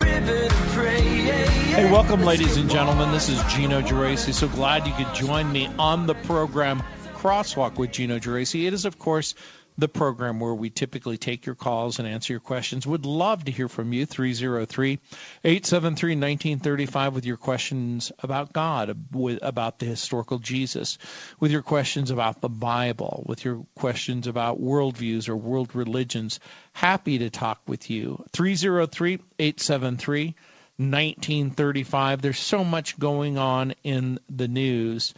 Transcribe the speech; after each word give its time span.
Hey, 0.00 1.90
welcome, 1.90 2.22
ladies 2.22 2.56
and 2.56 2.70
gentlemen. 2.70 3.12
This 3.12 3.28
is 3.28 3.42
Gino 3.44 3.80
Geraci. 3.80 4.32
So 4.32 4.48
glad 4.48 4.86
you 4.86 4.92
could 4.94 5.12
join 5.14 5.50
me 5.52 5.68
on 5.78 6.06
the 6.06 6.14
program 6.14 6.82
Crosswalk 7.14 7.76
with 7.76 7.92
Gino 7.92 8.18
Geraci. 8.18 8.66
It 8.66 8.74
is, 8.74 8.84
of 8.84 8.98
course, 8.98 9.34
the 9.80 9.88
program 9.88 10.38
where 10.38 10.54
we 10.54 10.68
typically 10.70 11.16
take 11.16 11.46
your 11.46 11.54
calls 11.54 11.98
and 11.98 12.06
answer 12.06 12.32
your 12.32 12.40
questions. 12.40 12.86
Would 12.86 13.06
love 13.06 13.44
to 13.44 13.52
hear 13.52 13.68
from 13.68 13.92
you. 13.92 14.06
303 14.06 14.98
873 15.44 16.10
1935 16.12 17.14
with 17.14 17.24
your 17.24 17.36
questions 17.36 18.12
about 18.20 18.52
God, 18.52 18.96
about 19.42 19.78
the 19.78 19.86
historical 19.86 20.38
Jesus, 20.38 20.98
with 21.40 21.50
your 21.50 21.62
questions 21.62 22.10
about 22.10 22.42
the 22.42 22.48
Bible, 22.48 23.24
with 23.26 23.44
your 23.44 23.64
questions 23.74 24.26
about 24.26 24.60
worldviews 24.60 25.28
or 25.28 25.36
world 25.36 25.74
religions. 25.74 26.38
Happy 26.72 27.18
to 27.18 27.30
talk 27.30 27.60
with 27.66 27.90
you. 27.90 28.22
303 28.32 29.14
873 29.38 30.34
1935. 30.76 32.22
There's 32.22 32.38
so 32.38 32.64
much 32.64 32.98
going 32.98 33.38
on 33.38 33.74
in 33.82 34.18
the 34.28 34.48
news. 34.48 35.14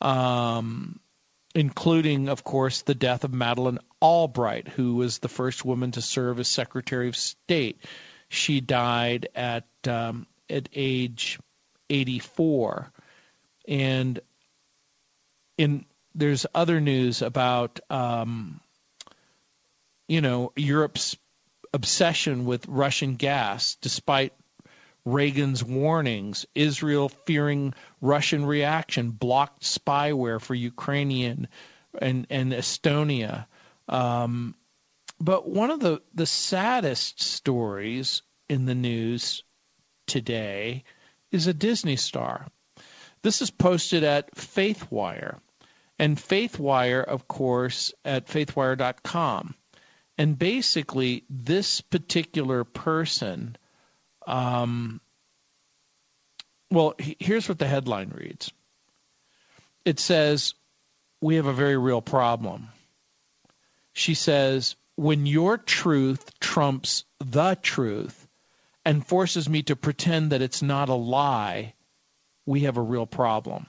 Um, 0.00 1.00
including, 1.54 2.28
of 2.28 2.44
course, 2.44 2.82
the 2.82 2.94
death 2.94 3.24
of 3.24 3.32
Madeleine 3.32 3.80
Albright, 4.02 4.68
who 4.68 4.94
was 4.96 5.18
the 5.18 5.28
first 5.28 5.64
woman 5.64 5.90
to 5.92 6.02
serve 6.02 6.40
as 6.40 6.48
Secretary 6.48 7.08
of 7.08 7.16
State. 7.16 7.84
She 8.28 8.60
died 8.60 9.28
at 9.34 9.66
um, 9.86 10.26
at 10.48 10.68
age 10.72 11.38
84, 11.88 12.92
and 13.68 14.20
in 15.58 15.84
there's 16.14 16.46
other 16.54 16.80
news 16.80 17.22
about 17.22 17.80
um, 17.90 18.60
you 20.08 20.20
know 20.20 20.52
Europe's 20.56 21.16
obsession 21.72 22.44
with 22.44 22.66
Russian 22.66 23.16
gas, 23.16 23.76
despite 23.80 24.32
Reagan's 25.04 25.64
warnings, 25.64 26.46
Israel 26.54 27.08
fearing 27.08 27.74
Russian 28.00 28.44
reaction, 28.44 29.10
blocked 29.10 29.62
spyware 29.62 30.40
for 30.40 30.54
Ukrainian 30.54 31.48
and, 31.98 32.26
and 32.30 32.52
Estonia. 32.52 33.46
Um, 33.90 34.54
but 35.20 35.46
one 35.46 35.70
of 35.70 35.80
the, 35.80 36.00
the 36.14 36.24
saddest 36.24 37.20
stories 37.20 38.22
in 38.48 38.64
the 38.64 38.74
news 38.74 39.44
today 40.06 40.84
is 41.30 41.46
a 41.46 41.52
Disney 41.52 41.96
star. 41.96 42.46
This 43.22 43.42
is 43.42 43.50
posted 43.50 44.02
at 44.02 44.34
FaithWire. 44.34 45.40
And 45.98 46.16
FaithWire, 46.16 47.04
of 47.04 47.28
course, 47.28 47.92
at 48.06 48.26
faithwire.com. 48.26 49.54
And 50.16 50.38
basically, 50.38 51.24
this 51.28 51.82
particular 51.82 52.64
person 52.64 53.58
um, 54.26 55.00
well, 56.70 56.94
here's 56.98 57.48
what 57.48 57.58
the 57.58 57.66
headline 57.66 58.12
reads 58.14 58.52
it 59.84 59.98
says, 59.98 60.54
We 61.20 61.36
have 61.36 61.46
a 61.46 61.52
very 61.52 61.76
real 61.76 62.00
problem. 62.00 62.68
She 64.00 64.14
says, 64.14 64.76
When 64.96 65.26
your 65.26 65.58
truth 65.58 66.32
trumps 66.40 67.04
the 67.18 67.58
truth 67.60 68.26
and 68.82 69.06
forces 69.06 69.46
me 69.46 69.62
to 69.64 69.76
pretend 69.76 70.32
that 70.32 70.40
it's 70.40 70.62
not 70.62 70.88
a 70.88 70.94
lie, 70.94 71.74
we 72.46 72.60
have 72.60 72.78
a 72.78 72.82
real 72.82 73.04
problem. 73.04 73.66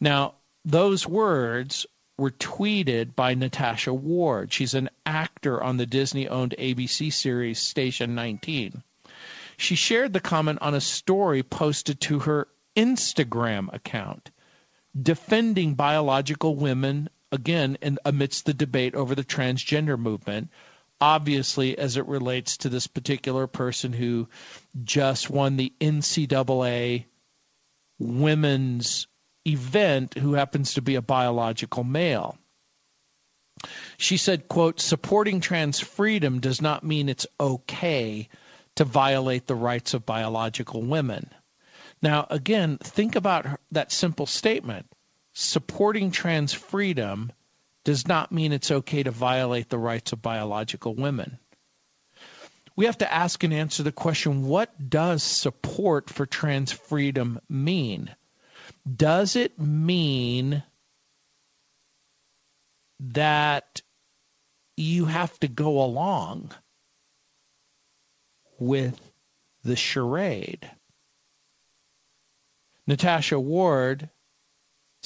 Now, 0.00 0.36
those 0.64 1.06
words 1.06 1.84
were 2.16 2.30
tweeted 2.30 3.14
by 3.14 3.34
Natasha 3.34 3.92
Ward. 3.92 4.54
She's 4.54 4.72
an 4.72 4.88
actor 5.04 5.62
on 5.62 5.76
the 5.76 5.84
Disney 5.84 6.26
owned 6.26 6.54
ABC 6.58 7.12
series 7.12 7.58
Station 7.58 8.14
19. 8.14 8.82
She 9.58 9.74
shared 9.74 10.14
the 10.14 10.20
comment 10.20 10.62
on 10.62 10.72
a 10.72 10.80
story 10.80 11.42
posted 11.42 12.00
to 12.00 12.20
her 12.20 12.48
Instagram 12.74 13.70
account, 13.74 14.30
defending 14.98 15.74
biological 15.74 16.56
women, 16.56 17.10
again, 17.36 17.78
in, 17.80 17.98
amidst 18.04 18.46
the 18.46 18.54
debate 18.54 18.96
over 18.96 19.14
the 19.14 19.24
transgender 19.24 19.96
movement, 19.96 20.50
obviously 21.00 21.78
as 21.78 21.96
it 21.96 22.06
relates 22.06 22.56
to 22.56 22.68
this 22.68 22.86
particular 22.86 23.46
person 23.46 23.92
who 23.92 24.28
just 24.82 25.30
won 25.30 25.56
the 25.56 25.72
NCAA 25.80 27.04
women's 27.98 29.06
event 29.46 30.14
who 30.18 30.34
happens 30.34 30.74
to 30.74 30.82
be 30.82 30.96
a 30.96 31.02
biological 31.02 31.84
male. 31.84 32.36
She 33.96 34.16
said, 34.16 34.48
quote, 34.48 34.80
supporting 34.80 35.40
trans 35.40 35.80
freedom 35.80 36.40
does 36.40 36.60
not 36.60 36.84
mean 36.84 37.08
it's 37.08 37.26
okay 37.40 38.28
to 38.74 38.84
violate 38.84 39.46
the 39.46 39.54
rights 39.54 39.94
of 39.94 40.04
biological 40.04 40.82
women. 40.82 41.30
Now, 42.02 42.26
again, 42.28 42.78
think 42.82 43.16
about 43.16 43.46
that 43.70 43.92
simple 43.92 44.26
statement. 44.26 44.86
Supporting 45.38 46.10
trans 46.10 46.54
freedom 46.54 47.30
does 47.84 48.08
not 48.08 48.32
mean 48.32 48.52
it's 48.52 48.70
okay 48.70 49.02
to 49.02 49.10
violate 49.10 49.68
the 49.68 49.78
rights 49.78 50.12
of 50.12 50.22
biological 50.22 50.94
women. 50.94 51.38
We 52.74 52.86
have 52.86 52.96
to 52.98 53.12
ask 53.12 53.44
and 53.44 53.52
answer 53.52 53.82
the 53.82 53.92
question 53.92 54.46
what 54.46 54.88
does 54.88 55.22
support 55.22 56.08
for 56.08 56.24
trans 56.24 56.72
freedom 56.72 57.38
mean? 57.50 58.16
Does 58.90 59.36
it 59.36 59.58
mean 59.58 60.62
that 62.98 63.82
you 64.74 65.04
have 65.04 65.38
to 65.40 65.48
go 65.48 65.82
along? 65.82 66.52
with 68.58 69.12
the 69.64 69.76
charade. 69.76 70.70
Natasha 72.86 73.38
Ward 73.38 74.08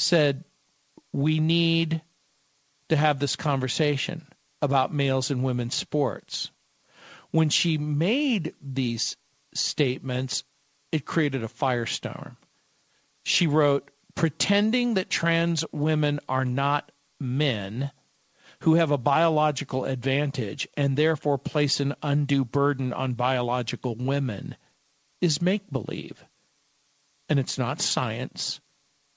said, 0.01 0.45
We 1.13 1.41
need 1.41 2.03
to 2.89 2.97
have 2.97 3.19
this 3.19 3.37
conversation 3.37 4.27
about 4.63 4.93
males 4.93 5.31
and 5.31 5.43
women's 5.43 5.75
sports. 5.75 6.51
When 7.31 7.49
she 7.49 7.79
made 7.79 8.55
these 8.61 9.17
statements, 9.55 10.45
it 10.91 11.07
created 11.07 11.45
a 11.45 11.49
firestorm. 11.49 12.37
She 13.25 13.47
wrote, 13.47 13.91
Pretending 14.15 14.95
that 14.95 15.09
trans 15.09 15.65
women 15.73 16.21
are 16.29 16.45
not 16.45 16.91
men 17.21 17.93
who 18.61 18.75
have 18.75 18.91
a 18.91 18.99
biological 18.99 19.85
advantage 19.85 20.69
and 20.77 20.97
therefore 20.97 21.39
place 21.39 21.81
an 21.81 21.95
undue 22.03 22.45
burden 22.45 22.93
on 22.93 23.15
biological 23.15 23.95
women 23.95 24.57
is 25.21 25.41
make 25.41 25.71
believe. 25.71 26.25
And 27.29 27.39
it's 27.39 27.57
not 27.57 27.81
science 27.81 28.61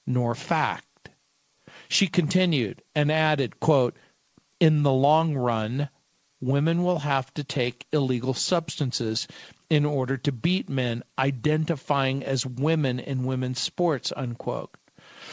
nor 0.06 0.34
fact. 0.34 1.10
She 1.88 2.06
continued 2.06 2.82
and 2.94 3.10
added, 3.10 3.60
quote, 3.60 3.96
in 4.60 4.82
the 4.82 4.92
long 4.92 5.34
run, 5.34 5.88
women 6.40 6.82
will 6.82 7.00
have 7.00 7.32
to 7.34 7.44
take 7.44 7.86
illegal 7.92 8.34
substances 8.34 9.26
in 9.70 9.84
order 9.84 10.16
to 10.16 10.32
beat 10.32 10.68
men 10.68 11.02
identifying 11.18 12.22
as 12.22 12.46
women 12.46 12.98
in 13.00 13.24
women's 13.24 13.60
sports, 13.60 14.12
unquote. 14.16 14.74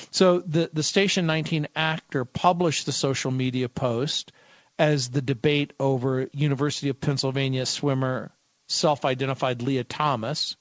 So 0.09 0.39
the, 0.39 0.69
the 0.73 0.83
Station 0.83 1.25
19 1.25 1.67
actor 1.75 2.25
published 2.25 2.85
the 2.85 2.91
social 2.91 3.31
media 3.31 3.69
post 3.69 4.31
as 4.79 5.09
the 5.09 5.21
debate 5.21 5.73
over 5.79 6.27
University 6.33 6.89
of 6.89 6.99
Pennsylvania 6.99 7.65
swimmer 7.65 8.31
self-identified 8.67 9.61
Lia 9.61 9.83
Thomas, 9.83 10.55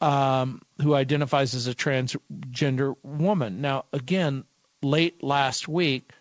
um, 0.00 0.62
who 0.80 0.94
identifies 0.94 1.54
as 1.54 1.66
a 1.66 1.74
transgender 1.74 2.94
woman. 3.02 3.60
Now, 3.60 3.84
again, 3.92 4.44
late 4.82 5.22
last 5.22 5.68
week, 5.68 6.12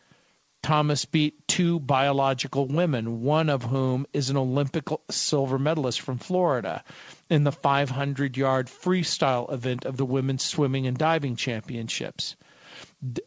Thomas 0.63 1.05
beat 1.05 1.47
two 1.47 1.79
biological 1.79 2.67
women, 2.67 3.21
one 3.21 3.49
of 3.49 3.63
whom 3.63 4.05
is 4.11 4.29
an 4.29 4.37
Olympic 4.37 4.87
silver 5.09 5.59
medalist 5.59 6.01
from 6.01 6.17
Florida 6.17 6.83
in 7.29 7.43
the 7.43 7.51
500 7.51 8.35
yard 8.35 8.67
freestyle 8.67 9.51
event 9.51 9.85
of 9.85 9.97
the 9.97 10.05
Women's 10.05 10.43
Swimming 10.43 10.87
and 10.87 10.97
Diving 10.97 11.35
Championships. 11.35 12.35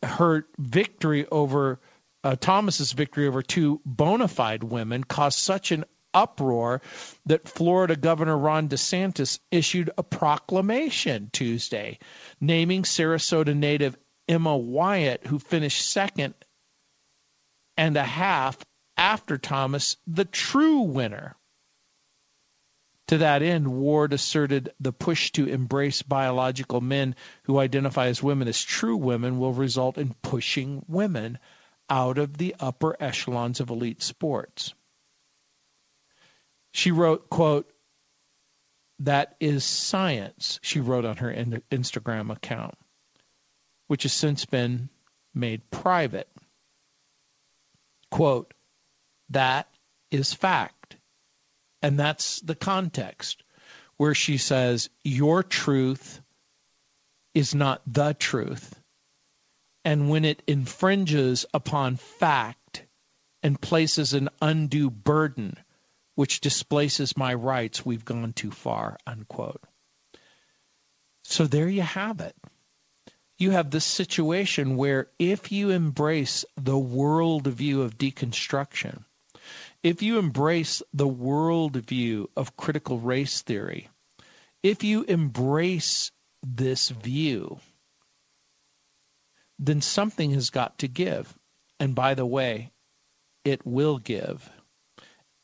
Her 0.03 0.47
victory 0.59 1.27
over 1.31 1.81
uh, 2.23 2.37
Thomas's 2.39 2.93
victory 2.93 3.27
over 3.27 3.41
two 3.43 3.81
bona 3.87 4.29
fide 4.29 4.65
women 4.65 5.05
caused 5.05 5.39
such 5.39 5.73
an 5.73 5.85
uproar 6.15 6.81
that 7.27 7.49
Florida 7.49 7.97
Governor 7.97 8.37
Ron 8.37 8.69
DeSantis 8.69 9.39
issued 9.51 9.91
a 9.97 10.03
proclamation 10.03 11.31
Tuesday 11.33 11.99
naming 12.41 12.83
Sarasota 12.83 13.57
native 13.57 13.97
Emma 14.29 14.57
Weyant, 14.57 15.27
who 15.27 15.39
finished 15.39 15.91
second 15.91 16.35
and 17.77 17.97
a 17.97 18.05
half 18.05 18.59
after 18.97 19.39
Thomas, 19.39 19.97
the 20.07 20.25
true 20.25 20.81
winner. 20.83 21.37
To 23.09 23.19
that 23.19 23.43
end, 23.43 23.67
Ward 23.67 24.13
asserted 24.13 24.73
the 24.79 24.93
push 24.93 25.33
to 25.33 25.47
embrace 25.47 26.03
biological 26.03 26.81
men 26.81 27.17
who 27.45 27.59
identify 27.59 28.07
as 28.07 28.23
women 28.23 28.47
as 28.47 28.63
true 28.63 28.97
women 28.97 29.41
will 29.41 29.53
result 29.53 29.99
in 29.99 30.15
pushing 30.23 30.85
women 30.87 31.39
out 31.89 32.19
of 32.19 32.39
the 32.39 32.55
upper 32.61 32.97
echelons 33.01 33.59
of 33.59 33.69
elite 33.69 34.01
sports. 34.01 34.75
She 36.73 36.91
wrote, 36.91 37.31
quote, 37.31 37.71
that 38.99 39.37
is 39.41 39.65
science, 39.65 40.61
she 40.63 40.79
wrote 40.79 41.05
on 41.05 41.17
her 41.19 41.33
Instagram 41.33 42.31
account, 42.31 42.75
which 43.87 44.03
has 44.03 44.13
since 44.13 44.45
been 44.45 44.91
made 45.35 45.71
private. 45.71 46.29
Quote, 48.11 48.53
that 49.31 49.69
is 50.11 50.35
fact. 50.35 50.97
And 51.83 51.99
that's 51.99 52.41
the 52.41 52.55
context 52.55 53.43
where 53.97 54.15
she 54.15 54.37
says, 54.37 54.91
Your 55.03 55.43
truth 55.43 56.21
is 57.35 57.55
not 57.55 57.81
the 57.87 58.15
truth. 58.15 58.81
And 59.85 60.11
when 60.11 60.25
it 60.25 60.43
infringes 60.47 61.47
upon 61.55 61.97
fact 61.97 62.85
and 63.43 63.61
places 63.61 64.13
an 64.13 64.29
undue 64.43 64.91
burden, 64.91 65.57
which 66.21 66.43
displaces 66.43 67.17
my 67.17 67.33
rights, 67.33 67.87
we've 67.87 68.05
gone 68.05 68.31
too 68.35 68.51
far, 68.51 68.99
unquote. 69.07 69.63
So 71.25 71.47
there 71.47 71.67
you 71.67 71.81
have 71.81 72.21
it. 72.21 72.37
You 73.39 73.53
have 73.53 73.71
this 73.71 73.87
situation 73.87 74.77
where 74.77 75.07
if 75.19 75.51
you 75.51 75.71
embrace 75.71 76.45
the 76.59 76.75
worldview 76.75 77.81
of 77.81 77.97
deconstruction, 77.97 79.05
if 79.83 80.03
you 80.03 80.19
embrace 80.19 80.83
the 80.93 81.09
worldview 81.09 82.27
of 82.37 82.55
critical 82.55 82.99
race 82.99 83.41
theory, 83.41 83.89
if 84.63 84.85
you 84.85 85.05
embrace 85.05 86.13
this 86.43 86.91
view, 86.91 87.61
then 89.59 89.81
something 89.81 90.33
has 90.33 90.51
got 90.51 90.77
to 90.81 90.87
give. 90.87 91.35
And 91.79 91.95
by 91.95 92.13
the 92.13 92.27
way, 92.27 92.73
it 93.43 93.65
will 93.65 93.97
give. 93.97 94.51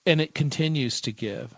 And 0.06 0.20
it 0.20 0.34
continues 0.34 1.00
to 1.02 1.12
give. 1.12 1.54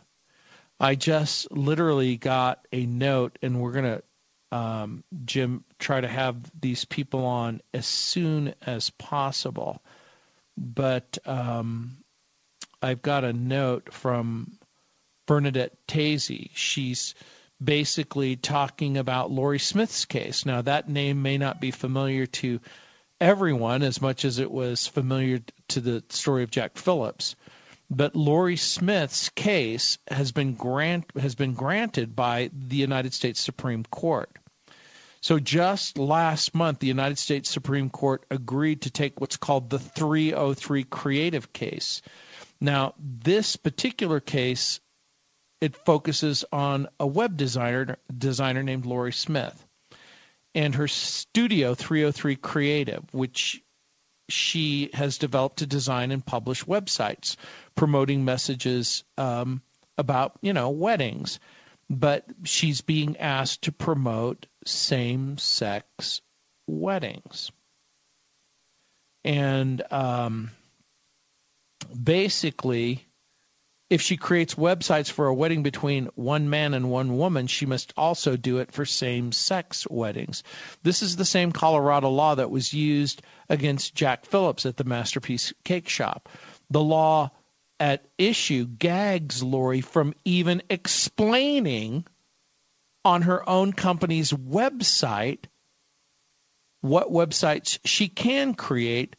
I 0.81 0.95
just 0.95 1.51
literally 1.53 2.17
got 2.17 2.67
a 2.73 2.87
note, 2.87 3.39
and 3.43 3.61
we're 3.61 3.73
going 3.73 4.01
to, 4.01 4.57
um, 4.57 5.05
Jim, 5.25 5.65
try 5.79 6.01
to 6.01 6.09
have 6.09 6.51
these 6.59 6.85
people 6.85 7.25
on 7.25 7.61
as 7.75 7.87
soon 7.87 8.55
as 8.63 8.91
possible. 8.91 9.83
But 10.57 11.19
um, 11.27 11.99
I've 12.81 13.03
got 13.03 13.25
a 13.25 13.33
note 13.33 13.93
from 13.93 14.59
Bernadette 15.27 15.77
Tazy. 15.87 16.51
She's 16.55 17.15
basically 17.63 18.37
talking 18.37 18.97
about 18.97 19.31
Lorie 19.31 19.59
Smith's 19.59 20.05
case. 20.05 20.47
Now, 20.47 20.63
that 20.63 20.89
name 20.89 21.23
may 21.23 21.39
not 21.39 21.61
be 21.61 21.71
familiar 21.71 22.25
to 22.27 22.61
everyone 23.21 23.83
as 23.83 24.01
much 24.01 24.25
as 24.25 24.39
it 24.39 24.51
was 24.51 24.87
familiar 24.87 25.41
to 25.69 25.81
the 25.81 26.05
story 26.09 26.45
of 26.45 26.51
Jack 26.51 26.77
Phillips. 26.77 27.35
But 27.91 28.15
Lorie 28.15 28.57
Smith's 28.57 29.31
case 29.31 29.99
has 30.11 30.33
been 30.33 30.55
grant 30.55 31.07
has 31.19 31.35
been 31.35 31.55
granted 31.55 32.15
by 32.15 32.51
the 32.53 32.77
United 32.77 33.15
States 33.15 33.41
Supreme 33.41 33.85
Court. 33.85 34.31
So 35.21 35.39
just 35.39 35.99
last 35.99 36.55
month, 36.55 36.79
the 36.79 36.87
United 36.87 37.19
States 37.19 37.51
Supreme 37.51 37.91
Court 37.91 38.25
agreed 38.31 38.83
to 38.83 38.91
take 38.91 39.21
what's 39.21 39.37
called 39.37 39.71
the 39.71 39.79
303 39.79 40.85
creative 40.85 41.53
case. 41.53 42.03
Now, 42.61 42.95
this 42.99 43.57
particular 43.57 44.21
case, 44.21 44.81
it 45.61 45.75
focuses 45.75 46.45
on 46.53 46.89
a 47.01 47.07
web 47.07 47.37
designer 47.37 47.97
designer 48.17 48.63
named 48.63 48.87
Lori 48.87 49.13
Smith 49.13 49.67
and 50.55 50.75
her 50.75 50.89
Studio 50.89 51.75
303 51.75 52.37
Creative, 52.37 53.05
which 53.13 53.63
she 54.29 54.91
has 54.93 55.19
developed 55.19 55.59
to 55.59 55.67
design 55.67 56.11
and 56.11 56.25
publish 56.25 56.65
websites 56.65 57.37
promoting 57.75 58.25
messages 58.25 59.05
um, 59.17 59.63
about, 59.97 60.39
you 60.43 60.53
know, 60.53 60.71
weddings. 60.71 61.41
But 61.91 62.27
she's 62.45 62.83
being 62.83 63.17
asked 63.17 63.63
to 63.63 63.73
promote 63.73 64.47
same 64.67 65.39
sex 65.39 66.21
weddings. 66.67 67.51
And 69.25 69.83
um, 69.91 70.51
basically, 72.03 73.08
if 73.91 74.03
she 74.03 74.17
creates 74.17 74.55
websites 74.55 75.11
for 75.11 75.27
a 75.27 75.35
wedding 75.35 75.63
between 75.63 76.07
one 76.15 76.51
man 76.51 76.75
and 76.75 76.91
one 76.91 77.17
woman, 77.17 77.47
she 77.47 77.65
must 77.65 77.93
also 77.97 78.37
do 78.37 78.59
it 78.59 78.71
for 78.71 78.85
same 78.85 79.33
sex 79.33 79.87
weddings. 79.89 80.43
This 80.83 81.03
is 81.03 81.17
the 81.17 81.25
same 81.25 81.53
Colorado 81.53 82.11
law 82.11 82.35
that 82.35 82.51
was 82.51 82.75
used 82.75 83.23
against 83.49 83.95
Jack 83.95 84.27
Phillips 84.27 84.67
at 84.67 84.77
the 84.77 84.85
Masterpiece 84.85 85.53
Cake 85.65 85.89
Shop. 85.89 86.29
The 86.71 86.83
law 86.83 87.31
at 87.81 88.05
issue 88.19 88.67
gags 88.67 89.43
Lorie 89.43 89.81
from 89.81 90.13
even 90.25 90.63
explaining 90.69 92.05
on 93.05 93.23
her 93.23 93.49
own 93.49 93.73
company's 93.73 94.33
website 94.33 95.45
what 96.83 97.11
websites 97.11 97.79
she 97.85 98.09
can 98.09 98.55
create 98.55 99.17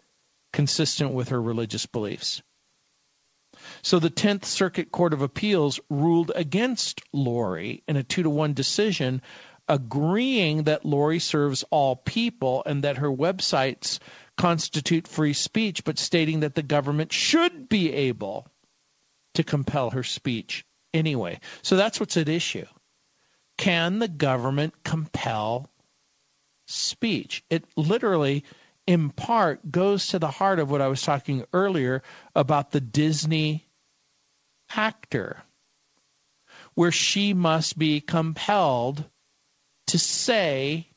consistent 0.53 1.13
with 1.13 1.29
her 1.29 1.41
religious 1.41 1.85
beliefs. 1.85 2.41
So 3.81 3.99
the 3.99 4.09
10th 4.09 4.45
Circuit 4.45 4.91
Court 4.91 5.13
of 5.13 5.21
Appeals 5.21 5.79
ruled 5.89 6.31
against 6.35 7.01
Lorie 7.13 7.83
in 7.87 7.95
a 7.95 8.03
2 8.03 8.23
to 8.23 8.29
1 8.29 8.53
decision, 8.53 9.21
agreeing 9.67 10.63
that 10.63 10.85
Lorie 10.85 11.19
serves 11.19 11.63
all 11.69 11.95
people 11.95 12.63
and 12.65 12.83
that 12.83 12.97
her 12.97 13.09
websites 13.09 13.99
constitute 14.37 15.07
free 15.07 15.33
speech, 15.33 15.83
but 15.83 15.99
stating 15.99 16.39
that 16.39 16.55
the 16.55 16.63
government 16.63 17.11
should 17.13 17.69
be 17.69 17.93
able 17.93 18.47
to 19.33 19.43
compel 19.43 19.91
her 19.91 20.03
speech 20.03 20.65
anyway. 20.93 21.39
So 21.61 21.75
that's 21.75 21.99
what's 21.99 22.17
at 22.17 22.29
issue. 22.29 22.65
Can 23.57 23.99
the 23.99 24.07
government 24.07 24.83
compel 24.83 25.69
speech? 26.67 27.43
It 27.49 27.65
literally 27.75 28.43
in 28.87 29.11
part 29.11 29.71
goes 29.71 30.07
to 30.07 30.17
the 30.17 30.31
heart 30.31 30.57
of 30.57 30.71
what 30.71 30.81
I 30.81 30.87
was 30.87 31.01
talking 31.01 31.45
earlier 31.53 32.01
about 32.35 32.71
the 32.71 32.81
Disney 32.81 33.67
actor, 34.75 35.43
where 36.75 36.91
she 36.91 37.33
must 37.33 37.77
be 37.77 38.01
compelled 38.01 39.05
to 39.87 39.99
say 39.99 40.87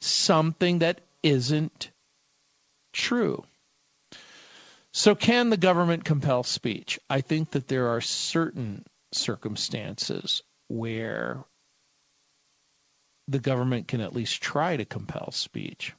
something 0.00 0.78
that 0.78 1.00
isn't 1.22 1.90
true. 2.92 3.44
So, 4.92 5.14
can 5.14 5.50
the 5.50 5.56
government 5.56 6.04
compel 6.04 6.42
speech? 6.42 6.98
I 7.08 7.20
think 7.20 7.50
that 7.50 7.68
there 7.68 7.88
are 7.88 8.00
certain 8.00 8.84
circumstances 9.12 10.42
where 10.68 11.44
the 13.28 13.38
government 13.38 13.86
can 13.88 14.00
at 14.00 14.14
least 14.14 14.40
try 14.40 14.76
to 14.76 14.84
compel 14.84 15.30
speech. 15.30 15.94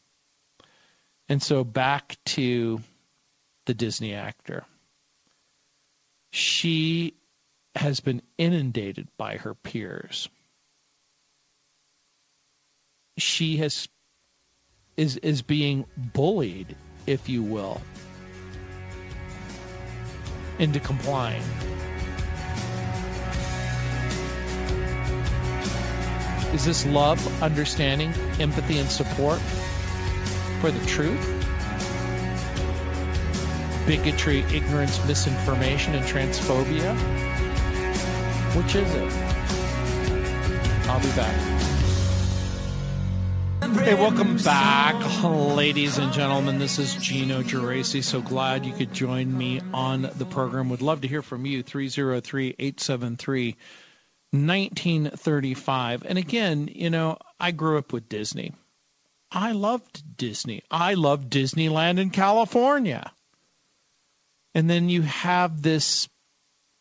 And 1.29 1.41
so 1.41 1.63
back 1.63 2.17
to 2.25 2.81
the 3.67 3.75
Disney 3.75 4.15
actor. 4.15 4.65
She 6.31 7.13
has 7.75 7.99
been 7.99 8.21
inundated 8.37 9.07
by 9.17 9.37
her 9.37 9.53
peers. 9.53 10.29
She 13.17 13.57
has 13.57 13.87
is 14.97 15.17
is 15.17 15.41
being 15.41 15.85
bullied, 15.97 16.75
if 17.07 17.29
you 17.29 17.43
will, 17.43 17.81
into 20.57 20.79
complying. 20.79 21.43
Is 26.53 26.65
this 26.65 26.85
love, 26.87 27.43
understanding, 27.43 28.11
empathy, 28.39 28.79
and 28.79 28.89
support? 28.89 29.39
for 30.59 30.71
the 30.71 30.85
truth? 30.85 31.25
Bigotry, 33.87 34.39
ignorance, 34.53 35.03
misinformation, 35.07 35.95
and 35.95 36.05
transphobia? 36.05 37.28
Which 38.55 38.75
is 38.75 38.93
it? 38.93 39.13
I'll 40.89 40.99
be 40.99 41.09
back. 41.15 41.59
Hey, 43.83 43.93
welcome 43.93 44.37
back, 44.37 45.23
ladies 45.23 45.99
and 45.99 46.11
gentlemen. 46.11 46.57
This 46.57 46.79
is 46.79 46.95
Gino 46.95 47.43
Geraci. 47.43 48.03
So 48.03 48.21
glad 48.21 48.65
you 48.65 48.73
could 48.73 48.91
join 48.93 49.37
me 49.37 49.61
on 49.73 50.09
the 50.15 50.25
program. 50.25 50.69
Would 50.69 50.81
love 50.81 51.01
to 51.01 51.07
hear 51.07 51.21
from 51.21 51.45
you. 51.45 51.61
303 51.61 52.55
873 52.57 53.55
1935. 54.31 56.05
And 56.05 56.17
again, 56.17 56.69
you 56.71 56.89
know, 56.89 57.17
I 57.39 57.51
grew 57.51 57.77
up 57.77 57.93
with 57.93 58.09
Disney. 58.09 58.53
I 59.31 59.51
loved 59.51 60.17
Disney. 60.17 60.63
I 60.71 60.95
loved 60.95 61.31
Disneyland 61.31 61.99
in 61.99 62.09
California. 62.09 63.11
And 64.55 64.69
then 64.69 64.89
you 64.89 65.03
have 65.03 65.61
this 65.61 66.09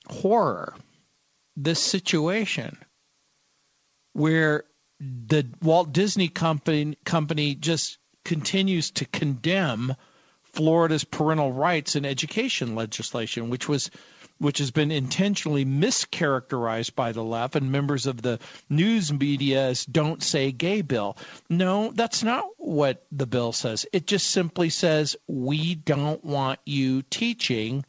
horror, 0.08 0.74
this 1.62 1.82
situation 1.82 2.78
where 4.12 4.64
the 5.00 5.46
Walt 5.62 5.92
Disney 5.92 6.28
Company 6.28 6.96
company 7.04 7.54
just 7.54 7.98
continues 8.24 8.90
to 8.92 9.04
condemn 9.06 9.94
Florida's 10.42 11.04
parental 11.04 11.52
rights 11.52 11.94
and 11.94 12.06
education 12.06 12.74
legislation, 12.74 13.50
which 13.50 13.68
was 13.68 13.90
which 14.38 14.58
has 14.58 14.70
been 14.70 14.92
intentionally 14.92 15.64
mischaracterized 15.64 16.94
by 16.94 17.10
the 17.10 17.24
left 17.24 17.56
and 17.56 17.72
members 17.72 18.06
of 18.06 18.22
the 18.22 18.38
news 18.68 19.12
media 19.12 19.66
as 19.66 19.84
don't 19.84 20.22
say 20.22 20.52
gay 20.52 20.80
bill. 20.80 21.16
No, 21.50 21.90
that's 21.90 22.22
not 22.22 22.44
what 22.56 23.04
the 23.10 23.26
bill 23.26 23.52
says. 23.52 23.84
It 23.92 24.06
just 24.06 24.28
simply 24.28 24.70
says 24.70 25.16
we 25.26 25.74
don't 25.74 26.24
want 26.24 26.60
you 26.64 27.02
teaching 27.02 27.84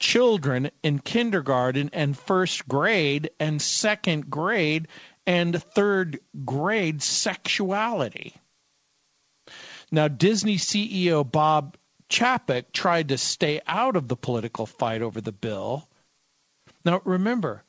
children 0.00 0.70
in 0.82 0.98
kindergarten 0.98 1.90
and 1.92 2.18
first 2.18 2.66
grade 2.66 3.30
and 3.38 3.62
second 3.62 4.28
grade 4.28 4.88
and 5.26 5.62
third 5.62 6.18
grade 6.44 7.02
sexuality. 7.02 8.34
Now, 9.92 10.08
Disney 10.08 10.56
CEO 10.56 11.30
Bob 11.30 11.76
Chapek 12.08 12.72
tried 12.72 13.08
to 13.08 13.18
stay 13.18 13.60
out 13.66 13.94
of 13.94 14.08
the 14.08 14.16
political 14.16 14.66
fight 14.66 15.02
over 15.02 15.20
the 15.20 15.32
bill. 15.32 15.88
Now, 16.84 17.02
remember, 17.04 17.62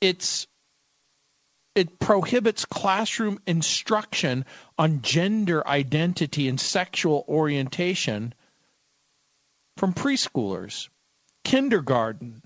it's 0.00 0.46
it 1.74 1.98
prohibits 1.98 2.64
classroom 2.64 3.40
instruction 3.46 4.44
on 4.76 5.02
gender 5.02 5.66
identity 5.66 6.48
and 6.48 6.60
sexual 6.60 7.24
orientation 7.28 8.34
from 9.80 9.94
preschoolers, 9.94 10.90
kindergarten, 11.42 12.42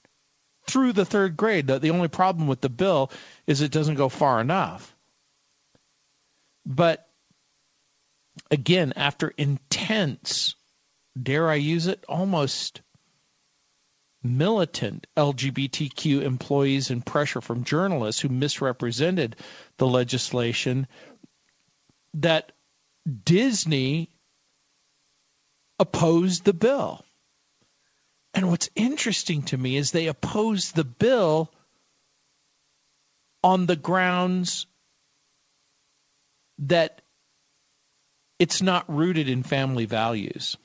through 0.69 0.93
the 0.93 1.05
third 1.05 1.37
grade. 1.37 1.67
The, 1.67 1.81
the 1.81 1.91
only 1.91 2.07
problem 2.07 2.47
with 2.47 2.61
the 2.61 2.69
bill 2.69 3.11
is 3.45 3.61
it 3.61 3.73
doesn't 3.73 3.97
go 3.97 4.09
far 4.09 4.41
enough. 4.41 4.95
But 6.65 7.09
again, 8.53 8.93
after 8.95 9.35
intense, 9.37 10.55
dare 11.21 11.51
I 11.51 11.57
use 11.57 11.89
it, 11.89 12.05
almost 12.09 12.83
militant 14.23 15.09
LGBTQ 15.17 16.23
employees 16.23 16.89
and 16.89 17.05
pressure 17.05 17.41
from 17.41 17.65
journalists 17.65 18.23
who 18.23 18.29
misrepresented 18.29 19.35
the 19.79 19.89
legislation, 19.89 20.87
that 22.15 22.53
Disney 23.25 24.11
opposed 25.81 26.45
the 26.45 26.53
bill. 26.53 27.05
And 28.35 28.51
what's 28.51 28.69
interesting 28.75 29.43
to 29.45 29.57
me 29.57 29.77
is 29.77 29.91
they 29.93 30.09
oppose 30.09 30.73
the 30.73 30.85
bill 30.85 31.53
on 33.43 33.67
the 33.67 33.77
grounds 33.77 34.67
that 36.59 37.03
it's 38.39 38.61
not 38.61 38.85
rooted 38.93 39.29
in 39.29 39.43
family 39.43 39.85
values. 39.85 40.57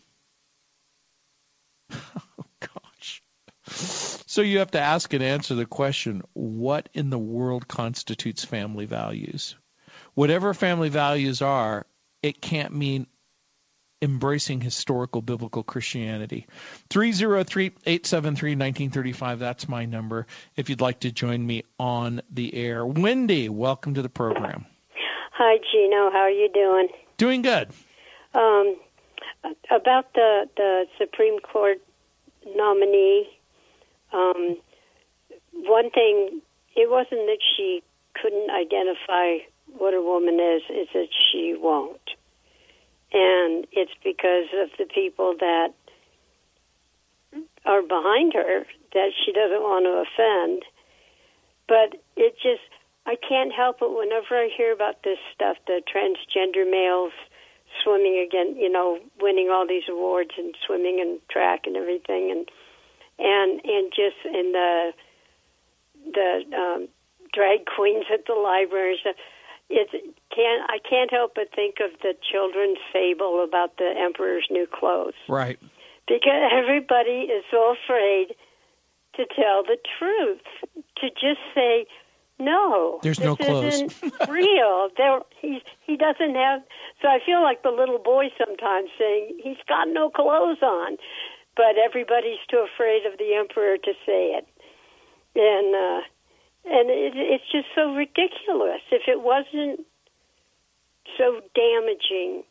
oh, 1.91 2.45
gosh. 2.59 3.21
So 3.67 4.41
you 4.41 4.59
have 4.59 4.71
to 4.71 4.79
ask 4.79 5.13
and 5.13 5.23
answer 5.23 5.53
the 5.53 5.65
question 5.65 6.23
what 6.33 6.89
in 6.93 7.11
the 7.11 7.19
world 7.19 7.67
constitutes 7.67 8.43
family 8.43 8.85
values? 8.85 9.55
Whatever 10.15 10.53
family 10.53 10.89
values 10.89 11.41
are, 11.41 11.85
it 12.23 12.41
can't 12.41 12.73
mean 12.73 13.07
embracing 14.01 14.61
historical 14.61 15.21
biblical 15.21 15.63
Christianity. 15.63 16.47
303 16.89 17.65
873 17.85 18.51
1935. 18.51 19.39
That's 19.39 19.67
my 19.67 19.85
number 19.85 20.25
if 20.55 20.69
you'd 20.69 20.81
like 20.81 21.01
to 21.01 21.11
join 21.11 21.45
me 21.45 21.63
on 21.79 22.21
the 22.29 22.53
air. 22.55 22.85
Wendy, 22.85 23.49
welcome 23.49 23.93
to 23.93 24.01
the 24.01 24.09
program. 24.09 24.65
Hi, 25.33 25.57
Gino. 25.71 26.11
How 26.11 26.19
are 26.19 26.29
you 26.29 26.49
doing? 26.53 26.87
Doing 27.17 27.41
good. 27.41 27.69
Um, 28.33 28.75
about 29.71 30.13
the, 30.13 30.49
the 30.55 30.85
Supreme 30.97 31.39
Court 31.39 31.81
nominee, 32.55 33.27
um, 34.13 34.57
one 35.53 35.89
thing, 35.91 36.41
it 36.75 36.89
wasn't 36.89 37.25
that 37.27 37.39
she 37.55 37.83
couldn't 38.21 38.49
identify 38.49 39.45
what 39.77 39.93
a 39.93 40.01
woman 40.01 40.35
is, 40.35 40.61
it's 40.69 40.91
that 40.93 41.07
she 41.31 41.55
won't 41.57 41.99
and 43.49 43.67
it's 43.71 43.91
because 44.03 44.47
of 44.53 44.69
the 44.77 44.85
people 44.85 45.35
that 45.39 45.73
are 47.65 47.81
behind 47.81 48.33
her 48.33 48.65
that 48.93 49.09
she 49.25 49.31
doesn't 49.31 49.61
want 49.61 49.85
to 49.85 50.05
offend. 50.05 50.63
But 51.67 51.99
it 52.15 52.35
just, 52.41 52.65
I 53.05 53.15
can't 53.15 53.53
help 53.53 53.77
it 53.81 53.89
whenever 53.89 54.37
I 54.37 54.49
hear 54.55 54.73
about 54.73 55.03
this 55.03 55.19
stuff, 55.33 55.57
the 55.67 55.81
transgender 55.85 56.69
males 56.69 57.13
swimming 57.83 58.25
again, 58.25 58.55
you 58.55 58.69
know, 58.69 58.99
winning 59.21 59.49
all 59.49 59.67
these 59.67 59.87
awards 59.89 60.31
and 60.37 60.55
swimming 60.65 60.99
and 60.99 61.19
track 61.29 61.61
and 61.65 61.77
everything, 61.77 62.31
and 62.31 62.49
and 63.19 63.61
and 63.63 63.91
just 63.91 64.17
in 64.25 64.51
the 64.51 64.91
the 66.13 66.57
um, 66.57 66.87
drag 67.31 67.65
queens 67.65 68.05
at 68.11 68.25
the 68.25 68.33
library 68.33 68.91
and 68.91 68.99
stuff 69.01 69.15
it 69.69 70.15
can 70.33 70.61
I 70.67 70.77
can't 70.87 71.11
help 71.11 71.33
but 71.35 71.47
think 71.55 71.75
of 71.81 71.91
the 72.01 72.13
children's 72.31 72.77
fable 72.93 73.43
about 73.43 73.77
the 73.77 73.93
emperor's 73.97 74.47
new 74.49 74.67
clothes. 74.71 75.17
Right. 75.27 75.59
Because 76.07 76.51
everybody 76.51 77.29
is 77.29 77.43
so 77.51 77.75
afraid 77.75 78.35
to 79.15 79.25
tell 79.35 79.63
the 79.63 79.77
truth, 79.97 80.41
to 80.97 81.09
just 81.09 81.41
say 81.53 81.85
no. 82.39 82.99
There's 83.03 83.17
this 83.17 83.25
no 83.25 83.35
clothes. 83.35 83.73
Isn't 83.75 83.93
real. 84.29 84.89
There, 84.97 85.19
he 85.41 85.61
he 85.85 85.97
doesn't 85.97 86.35
have. 86.35 86.61
So 87.01 87.07
I 87.07 87.19
feel 87.25 87.41
like 87.41 87.63
the 87.63 87.71
little 87.71 87.99
boy 87.99 88.29
sometimes 88.37 88.89
saying 88.97 89.39
he's 89.43 89.61
got 89.67 89.87
no 89.89 90.09
clothes 90.09 90.61
on, 90.61 90.97
but 91.55 91.77
everybody's 91.83 92.41
too 92.49 92.65
afraid 92.73 93.05
of 93.05 93.17
the 93.17 93.35
emperor 93.35 93.77
to 93.77 93.93
say 94.05 94.37
it, 94.37 94.47
and. 95.35 95.75
uh 95.75 96.01
and 96.65 96.89
it, 96.89 97.13
it's 97.15 97.49
just 97.51 97.67
so 97.73 97.93
ridiculous. 97.95 98.83
If 98.91 99.03
it 99.07 99.21
wasn't 99.21 99.87
so 101.17 101.41
damaging, 101.55 102.43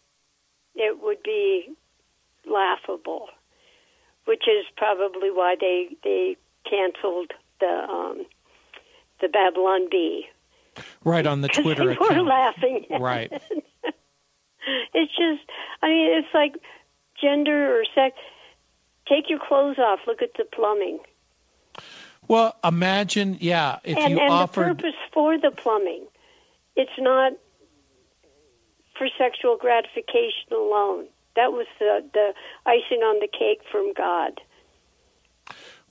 it 0.75 1.03
would 1.03 1.23
be 1.23 1.75
laughable, 2.47 3.29
which 4.25 4.45
is 4.49 4.67
probably 4.77 5.31
why 5.31 5.57
they 5.61 5.89
they 6.05 6.37
canceled 6.69 7.33
the 7.61 7.67
um, 7.67 8.27
the 9.21 9.29
Babylon 9.29 9.89
Bee. 9.91 10.27
Right 11.05 11.27
on 11.27 11.41
the 11.41 11.49
Twitter 11.49 11.87
they 11.87 11.93
account. 11.93 12.17
were 12.17 12.23
laughing. 12.23 12.87
right. 13.01 13.31
it's 14.95 15.13
just, 15.17 15.51
I 15.83 15.89
mean, 15.89 16.19
it's 16.19 16.35
like 16.35 16.55
gender 17.21 17.81
or 17.81 17.85
sex. 17.95 18.17
Take 19.09 19.31
your 19.31 19.39
clothes 19.39 19.79
off. 19.79 20.01
Look 20.07 20.23
at 20.23 20.35
the 20.37 20.45
plumbing. 20.45 21.01
Well, 22.29 22.57
imagine, 22.63 23.39
yeah, 23.41 23.79
if 23.85 23.97
and, 23.97 24.11
you 24.11 24.21
and 24.21 24.31
offered. 24.31 24.71
the 24.71 24.83
purpose 24.83 24.99
for 25.13 25.39
the 25.39 25.51
plumbing, 25.51 26.05
it's 26.77 26.91
not 26.99 27.33
for 28.99 29.09
sexual 29.17 29.57
gratification 29.57 30.53
alone. 30.53 31.07
That 31.37 31.53
was 31.53 31.67
the 31.79 32.05
the 32.13 32.35
icing 32.67 32.99
on 32.99 33.21
the 33.21 33.29
cake 33.29 33.61
from 33.71 33.93
God. 33.95 34.41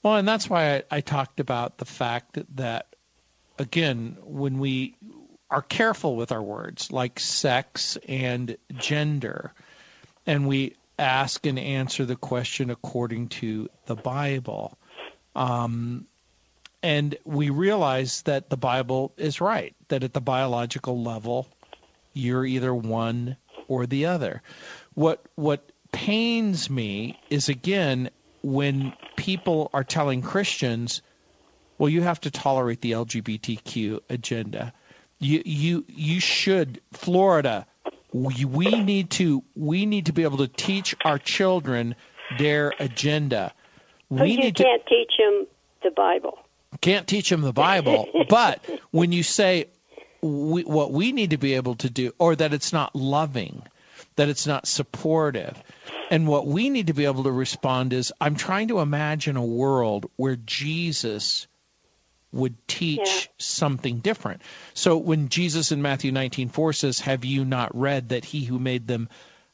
Well, 0.04 0.18
and 0.18 0.28
that's 0.28 0.50
why 0.50 0.76
I, 0.76 0.84
I 0.92 1.02
talked 1.02 1.40
about 1.40 1.80
the 1.80 1.86
fact 1.86 2.38
that, 2.56 2.96
again, 3.58 4.18
when 4.24 4.60
we 4.60 4.96
are 5.50 5.62
careful 5.62 6.16
with 6.16 6.32
our 6.32 6.44
words, 6.44 6.92
like 6.92 7.20
sex 7.20 7.98
and 8.08 8.58
gender, 8.78 9.54
and 10.26 10.48
we 10.48 10.76
ask 11.00 11.46
and 11.46 11.58
answer 11.58 12.06
the 12.06 12.16
question 12.16 12.70
according 12.70 13.30
to 13.30 13.70
the 13.86 13.96
Bible. 13.96 14.78
Um, 15.36 16.06
and 16.84 17.18
we 17.26 17.50
realize 17.50 18.22
that 18.24 18.50
the 18.50 18.58
Bible 18.58 19.14
is 19.18 19.42
right, 19.42 19.76
that 19.88 20.04
at 20.04 20.14
the 20.14 20.22
biological 20.22 21.02
level, 21.02 21.48
you're 22.18 22.46
either 22.46 22.74
one 22.74 23.38
or 23.68 23.86
the 23.86 24.06
other. 24.06 24.42
What 24.94 25.26
what 25.36 25.72
pains 25.92 26.70
me 26.70 27.18
is 27.30 27.50
again 27.50 28.10
when 28.42 28.94
people 29.16 29.70
are 29.74 29.84
telling 29.84 30.22
Christians, 30.22 31.02
well, 31.78 31.90
you 31.90 32.02
have 32.02 32.22
to 32.22 32.32
tolerate 32.32 32.82
the 32.82 32.92
LGBTQ 32.94 34.00
agenda. 34.10 34.74
You 35.20 35.42
you 35.46 35.86
you 35.88 36.20
should 36.20 36.82
Florida. 36.94 37.68
We, 38.14 38.46
we 38.46 38.80
need 38.80 39.12
to 39.12 39.44
we 39.56 39.86
need 39.86 40.06
to 40.06 40.14
be 40.14 40.24
able 40.24 40.38
to 40.38 40.48
teach 40.48 40.96
our 41.04 41.20
children 41.20 41.96
their 42.30 42.74
agenda. 42.80 43.54
We 44.10 44.18
But 44.20 44.30
you 44.30 44.38
need 44.38 44.56
can't 44.56 44.86
teach 44.88 45.12
them 45.18 45.48
the 45.84 45.92
Bible. 45.92 46.40
can't 46.82 47.08
teach 47.08 47.30
them 47.30 47.42
the 47.42 47.54
Bible, 47.54 48.08
but 48.30 48.64
when 48.92 49.12
you 49.12 49.24
say 49.24 49.66
we, 50.22 50.64
what 50.64 50.92
we 50.92 51.12
need 51.12 51.30
to 51.32 51.38
be 51.38 51.54
able 51.54 51.76
to 51.76 51.90
do, 51.90 52.14
or 52.20 52.36
that 52.36 52.54
it's 52.54 52.74
not 52.74 52.96
loving, 52.96 53.64
that 54.16 54.30
it's 54.30 54.48
not 54.48 54.68
supportive, 54.68 55.62
and 56.10 56.28
what 56.28 56.48
we 56.48 56.70
need 56.70 56.88
to 56.88 56.94
be 56.94 57.06
able 57.06 57.24
to 57.24 57.32
respond 57.32 57.94
is, 57.94 58.14
I'm 58.22 58.36
trying 58.36 58.70
to 58.70 58.80
imagine 58.80 59.36
a 59.36 59.46
world 59.46 60.10
where 60.16 60.38
Jesus 60.38 61.48
would 62.32 62.56
teach 62.68 63.00
Yeah. 63.00 63.34
something 63.38 64.00
different. 64.00 64.42
So 64.74 64.98
when 64.98 65.30
Jesus 65.30 65.72
in 65.72 65.82
Matthew 65.82 66.12
19:4 66.12 66.74
says, 66.74 67.02
"Have 67.02 67.26
you 67.26 67.46
not 67.46 67.76
read 67.76 68.10
that 68.10 68.26
he 68.26 68.46
who 68.46 68.60
made 68.60 68.88
them 68.88 69.10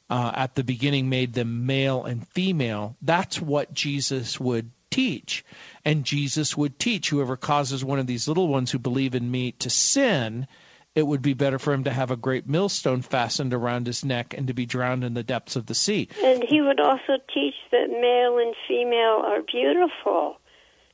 uh, 0.10 0.32
at 0.36 0.56
the 0.56 0.64
beginning 0.64 1.10
made 1.10 1.34
them 1.34 1.66
male 1.66 2.04
and 2.04 2.28
female?" 2.28 2.96
That's 3.02 3.42
what 3.42 3.74
Jesus 3.74 4.40
would 4.40 4.72
teach. 4.94 5.44
And 5.84 6.06
Jesus 6.06 6.56
would 6.56 6.78
teach 6.78 7.10
whoever 7.10 7.36
causes 7.36 7.84
one 7.84 7.98
of 7.98 8.06
these 8.06 8.28
little 8.28 8.48
ones 8.48 8.72
who 8.72 8.78
believe 8.80 9.16
in 9.16 9.32
me 9.32 9.54
to 9.54 9.70
sin, 9.70 10.48
it 10.94 11.08
would 11.08 11.24
be 11.24 11.34
better 11.34 11.58
for 11.58 11.74
him 11.74 11.84
to 11.86 11.92
have 11.92 12.12
a 12.12 12.16
great 12.16 12.48
millstone 12.48 13.02
fastened 13.02 13.54
around 13.54 13.88
his 13.88 14.06
neck 14.06 14.36
and 14.38 14.46
to 14.48 14.54
be 14.54 14.68
drowned 14.68 15.04
in 15.04 15.16
the 15.16 15.24
depths 15.24 15.56
of 15.56 15.66
the 15.66 15.74
sea. 15.74 16.08
And 16.24 16.44
he 16.48 16.62
would 16.62 16.80
also 16.80 17.18
teach 17.34 17.56
that 17.72 17.90
male 17.90 18.38
and 18.38 18.56
female 18.68 19.24
are 19.26 19.42
beautiful, 19.42 20.38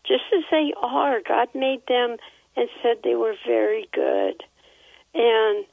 just 0.08 0.24
as 0.34 0.44
they 0.50 0.74
are. 0.82 1.20
God 1.28 1.50
made 1.54 1.82
them 1.88 2.16
and 2.56 2.70
said 2.82 2.98
they 3.04 3.16
were 3.16 3.36
very 3.46 3.90
good. 3.94 4.42
And 5.14 5.66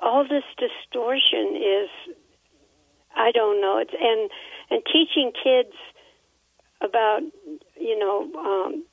all 0.00 0.24
this 0.24 0.44
distortion 0.56 1.56
is, 1.56 2.14
I 3.14 3.30
don't 3.32 3.60
know. 3.60 3.78
It's 3.78 3.92
and 3.92 4.30
and 4.70 4.82
teaching 4.90 5.32
kids 5.44 5.76
about 6.82 7.20
you 7.78 7.98
know 7.98 8.22
um, 8.38 8.84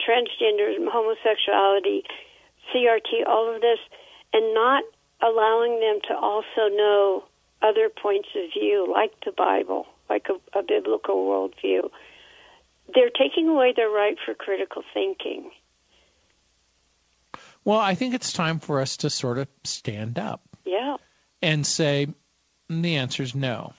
transgender, 0.00 0.74
homosexuality, 0.90 2.02
CRT, 2.74 3.26
all 3.26 3.54
of 3.54 3.60
this, 3.60 3.78
and 4.32 4.54
not 4.54 4.82
allowing 5.22 5.78
them 5.80 6.00
to 6.08 6.14
also 6.16 6.68
know 6.74 7.24
other 7.62 7.88
points 7.88 8.28
of 8.34 8.50
view, 8.52 8.88
like 8.92 9.12
the 9.24 9.30
Bible, 9.32 9.86
like 10.10 10.26
a, 10.28 10.58
a 10.58 10.62
biblical 10.62 11.14
worldview. 11.26 11.88
They're 12.94 13.10
taking 13.16 13.48
away 13.48 13.72
their 13.76 13.88
right 13.88 14.16
for 14.24 14.34
critical 14.34 14.82
thinking. 14.92 15.50
Well, 17.64 17.78
I 17.78 17.94
think 17.94 18.14
it's 18.14 18.32
time 18.32 18.58
for 18.58 18.80
us 18.80 18.96
to 18.98 19.10
sort 19.10 19.38
of 19.38 19.46
stand 19.62 20.18
up 20.18 20.40
Yeah. 20.64 20.96
and 21.40 21.64
say 21.64 22.08
the 22.68 22.96
answer 22.96 23.22
is 23.22 23.34
no. 23.36 23.72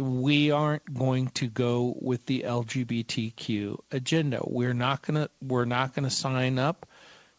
We 0.00 0.50
aren't 0.50 0.92
going 0.94 1.28
to 1.28 1.48
go 1.48 1.94
with 2.00 2.26
the 2.26 2.44
LGBTQ 2.46 3.78
agenda. 3.92 4.40
We're 4.44 4.74
not 4.74 5.02
going 5.02 5.22
to 5.22 5.30
we're 5.42 5.66
not 5.66 5.94
going 5.94 6.04
to 6.04 6.10
sign 6.10 6.58
up. 6.58 6.86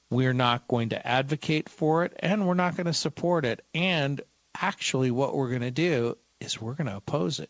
We're 0.09 0.33
not 0.33 0.67
going 0.67 0.89
to 0.89 1.07
advocate 1.07 1.69
for 1.69 2.03
it 2.03 2.13
and 2.19 2.45
we're 2.45 2.53
not 2.53 2.75
going 2.75 2.87
to 2.87 2.93
support 2.93 3.45
it. 3.45 3.65
And 3.73 4.21
actually 4.59 5.09
what 5.09 5.35
we're 5.35 5.49
going 5.49 5.61
to 5.61 5.71
do 5.71 6.17
is 6.39 6.61
we're 6.61 6.73
going 6.73 6.87
to 6.87 6.97
oppose 6.97 7.39
it. 7.39 7.49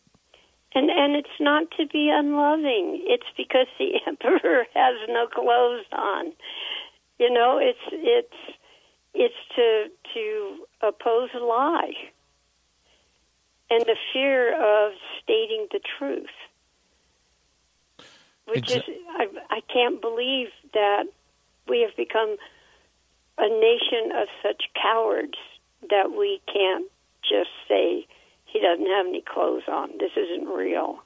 And 0.74 0.88
and 0.88 1.14
it's 1.16 1.28
not 1.40 1.70
to 1.78 1.86
be 1.86 2.10
unloving. 2.10 3.04
It's 3.06 3.26
because 3.36 3.66
the 3.78 4.00
emperor 4.06 4.64
has 4.74 4.94
no 5.08 5.26
clothes 5.26 5.84
on. 5.92 6.32
You 7.18 7.30
know, 7.30 7.58
it's 7.60 7.78
it's 7.92 8.56
it's 9.14 9.34
to 9.56 9.86
to 10.14 10.88
oppose 10.88 11.30
a 11.34 11.44
lie. 11.44 11.92
And 13.72 13.86
the 13.86 13.96
fear 14.12 14.52
of 14.54 14.92
stating 15.22 15.66
the 15.72 15.80
truth. 15.98 16.26
Which 18.46 18.66
Exa- 18.66 18.88
is 18.88 18.96
I 19.08 19.28
I 19.48 19.60
can't 19.72 20.00
believe 20.02 20.48
that 20.74 21.04
we 21.66 21.80
have 21.80 21.96
become 21.96 22.36
a 23.38 23.48
nation 23.48 24.12
of 24.14 24.28
such 24.42 24.64
cowards 24.80 25.38
that 25.88 26.12
we 26.12 26.40
can't 26.52 26.84
just 27.22 27.50
say 27.66 28.06
he 28.44 28.60
doesn't 28.60 28.86
have 28.86 29.06
any 29.06 29.22
clothes 29.22 29.62
on. 29.68 29.90
This 29.98 30.12
isn't 30.16 30.48
real. 30.48 31.02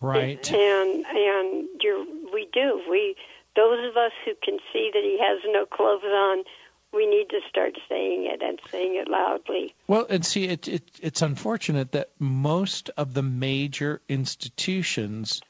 Right. 0.00 0.50
And 0.50 1.04
and 1.06 1.68
you're 1.80 2.06
we 2.32 2.48
do. 2.52 2.80
We 2.88 3.16
those 3.54 3.86
of 3.86 3.96
us 3.96 4.12
who 4.24 4.32
can 4.42 4.58
see 4.72 4.90
that 4.94 5.02
he 5.02 5.18
has 5.20 5.40
no 5.52 5.66
clothes 5.66 6.04
on, 6.04 6.44
we 6.92 7.06
need 7.06 7.28
to 7.30 7.40
start 7.48 7.78
saying 7.88 8.26
it 8.26 8.42
and 8.42 8.58
saying 8.70 8.96
it 8.96 9.08
loudly. 9.08 9.74
Well, 9.86 10.06
and 10.10 10.24
see, 10.24 10.44
it, 10.48 10.66
it, 10.68 10.82
it's 11.00 11.22
unfortunate 11.22 11.92
that 11.92 12.10
most 12.18 12.90
of 12.96 13.14
the 13.14 13.22
major 13.22 14.00
institutions 14.08 15.40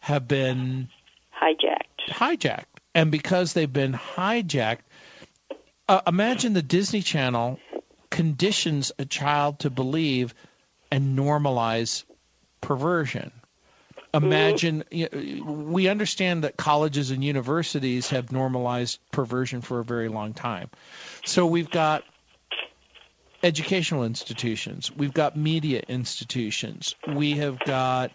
have 0.00 0.28
been 0.28 0.88
Hijacked. 1.40 2.10
hijacked. 2.10 2.64
And 2.94 3.10
because 3.10 3.52
they've 3.52 3.72
been 3.72 3.92
hijacked, 3.92 4.80
uh, 5.88 6.00
imagine 6.06 6.52
the 6.52 6.62
Disney 6.62 7.00
Channel 7.00 7.58
conditions 8.10 8.92
a 8.98 9.04
child 9.04 9.60
to 9.60 9.70
believe 9.70 10.34
and 10.90 11.18
normalize 11.18 12.04
perversion. 12.60 13.30
Imagine, 14.24 14.84
you 14.90 15.08
know, 15.12 15.52
we 15.52 15.88
understand 15.88 16.44
that 16.44 16.56
colleges 16.56 17.10
and 17.10 17.24
universities 17.24 18.10
have 18.10 18.32
normalized 18.32 18.98
perversion 19.12 19.60
for 19.60 19.78
a 19.78 19.84
very 19.84 20.08
long 20.08 20.34
time. 20.34 20.70
So 21.24 21.46
we've 21.46 21.70
got 21.70 22.04
educational 23.42 24.04
institutions, 24.04 24.90
we've 24.92 25.14
got 25.14 25.36
media 25.36 25.82
institutions, 25.88 26.94
we 27.14 27.32
have 27.32 27.58
got 27.60 28.10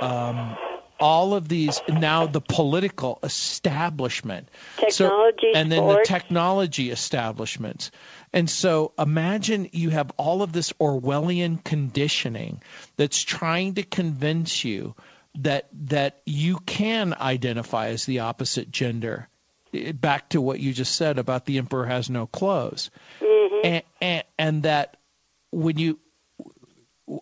um, 0.00 0.56
all 1.00 1.34
of 1.34 1.48
these 1.48 1.80
now 1.88 2.26
the 2.26 2.40
political 2.40 3.18
establishment. 3.22 4.48
Technology, 4.76 5.52
so, 5.52 5.58
and 5.58 5.70
then 5.70 5.86
the 5.86 6.02
technology 6.04 6.90
establishments. 6.90 7.90
And 8.32 8.50
so 8.50 8.92
imagine 8.98 9.68
you 9.72 9.90
have 9.90 10.10
all 10.16 10.42
of 10.42 10.52
this 10.52 10.72
orwellian 10.74 11.62
conditioning 11.64 12.62
that's 12.96 13.22
trying 13.22 13.74
to 13.74 13.82
convince 13.82 14.64
you 14.64 14.94
that 15.36 15.68
that 15.72 16.20
you 16.26 16.58
can 16.66 17.14
identify 17.14 17.88
as 17.88 18.06
the 18.06 18.20
opposite 18.20 18.70
gender. 18.70 19.28
Back 19.94 20.30
to 20.30 20.40
what 20.40 20.60
you 20.60 20.72
just 20.72 20.96
said 20.96 21.18
about 21.18 21.44
the 21.44 21.58
emperor 21.58 21.86
has 21.86 22.08
no 22.08 22.26
clothes. 22.26 22.90
And, 23.64 23.82
and, 24.00 24.24
and 24.38 24.62
that 24.62 24.96
when 25.50 25.78
you 25.78 25.98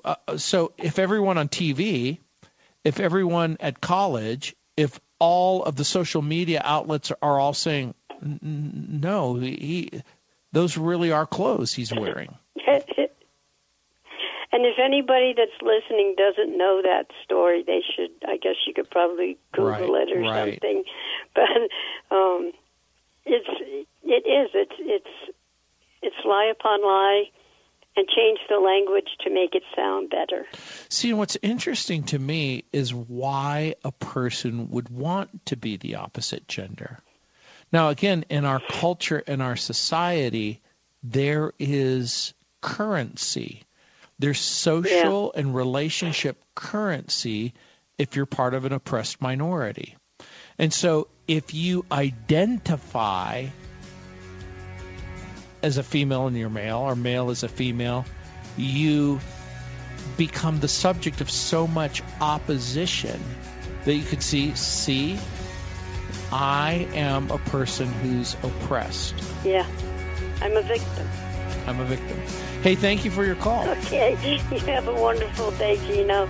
uh, 0.04 0.16
so 0.36 0.72
if 0.78 0.98
everyone 0.98 1.38
on 1.38 1.48
TV, 1.48 2.18
if 2.84 3.00
everyone 3.00 3.56
at 3.60 3.80
college, 3.80 4.54
if 4.76 5.00
all 5.18 5.64
of 5.64 5.76
the 5.76 5.84
social 5.84 6.22
media 6.22 6.60
outlets 6.64 7.12
are 7.22 7.40
all 7.40 7.54
saying, 7.54 7.94
"N- 8.22 8.40
n- 8.42 9.00
no, 9.00 9.34
he, 9.36 10.02
those 10.52 10.76
really 10.76 11.12
are 11.12 11.26
clothes 11.26 11.72
he's 11.72 11.92
wearing. 11.92 12.36
And 14.52 14.64
if 14.64 14.78
anybody 14.82 15.34
that's 15.36 15.60
listening 15.60 16.14
doesn't 16.16 16.56
know 16.56 16.80
that 16.82 17.06
story, 17.24 17.64
they 17.66 17.82
should. 17.94 18.10
I 18.26 18.36
guess 18.36 18.54
you 18.66 18.74
could 18.74 18.90
probably 18.90 19.38
Google 19.52 19.92
Right, 19.94 20.08
it 20.08 20.16
or 20.16 20.20
right. 20.20 20.52
something. 20.52 20.84
But 21.34 22.16
um, 22.16 22.52
it's 23.26 23.48
it 24.04 24.24
is 24.26 24.50
it's 24.54 24.76
it's 24.78 25.36
it's 26.00 26.16
lie 26.24 26.50
upon 26.50 26.82
lie, 26.82 27.24
and 27.96 28.06
change 28.08 28.38
the 28.48 28.58
language 28.58 29.08
to 29.24 29.30
make 29.30 29.54
it 29.54 29.62
sound 29.74 30.10
better. 30.10 30.46
See, 30.88 31.12
what's 31.12 31.36
interesting 31.42 32.04
to 32.04 32.18
me 32.18 32.64
is 32.72 32.94
why 32.94 33.74
a 33.84 33.92
person 33.92 34.70
would 34.70 34.88
want 34.90 35.44
to 35.46 35.56
be 35.56 35.76
the 35.76 35.96
opposite 35.96 36.46
gender. 36.48 37.00
Now, 37.72 37.88
again, 37.88 38.24
in 38.28 38.44
our 38.44 38.60
culture 38.68 39.22
and 39.26 39.42
our 39.42 39.56
society, 39.56 40.62
there 41.02 41.52
is 41.58 42.34
currency. 42.60 43.62
There's 44.18 44.40
social 44.40 45.32
and 45.34 45.54
relationship 45.54 46.42
currency 46.54 47.52
if 47.98 48.16
you're 48.16 48.26
part 48.26 48.54
of 48.54 48.64
an 48.64 48.72
oppressed 48.72 49.20
minority. 49.20 49.96
And 50.58 50.72
so 50.72 51.08
if 51.28 51.52
you 51.52 51.84
identify 51.92 53.46
as 55.62 55.76
a 55.76 55.82
female 55.82 56.26
and 56.26 56.36
you're 56.36 56.48
male, 56.48 56.78
or 56.78 56.96
male 56.96 57.30
as 57.30 57.42
a 57.42 57.48
female, 57.48 58.04
you 58.56 59.20
become 60.16 60.60
the 60.60 60.68
subject 60.68 61.20
of 61.20 61.30
so 61.30 61.66
much 61.66 62.02
opposition 62.20 63.20
that 63.84 63.94
you 63.94 64.04
could 64.04 64.22
see, 64.22 64.54
see, 64.54 65.18
I 66.32 66.88
am 66.94 67.30
a 67.30 67.38
person 67.38 67.86
who's 67.86 68.34
oppressed. 68.42 69.14
Yeah, 69.44 69.66
I'm 70.40 70.56
a 70.56 70.62
victim. 70.62 71.06
I'm 71.66 71.80
a 71.80 71.84
victim. 71.84 72.18
Hey, 72.62 72.74
thank 72.74 73.04
you 73.04 73.10
for 73.10 73.24
your 73.24 73.36
call. 73.36 73.68
Okay, 73.68 74.16
you 74.50 74.58
have 74.60 74.88
a 74.88 74.94
wonderful 74.94 75.50
day, 75.52 75.76
Gino. 75.86 76.28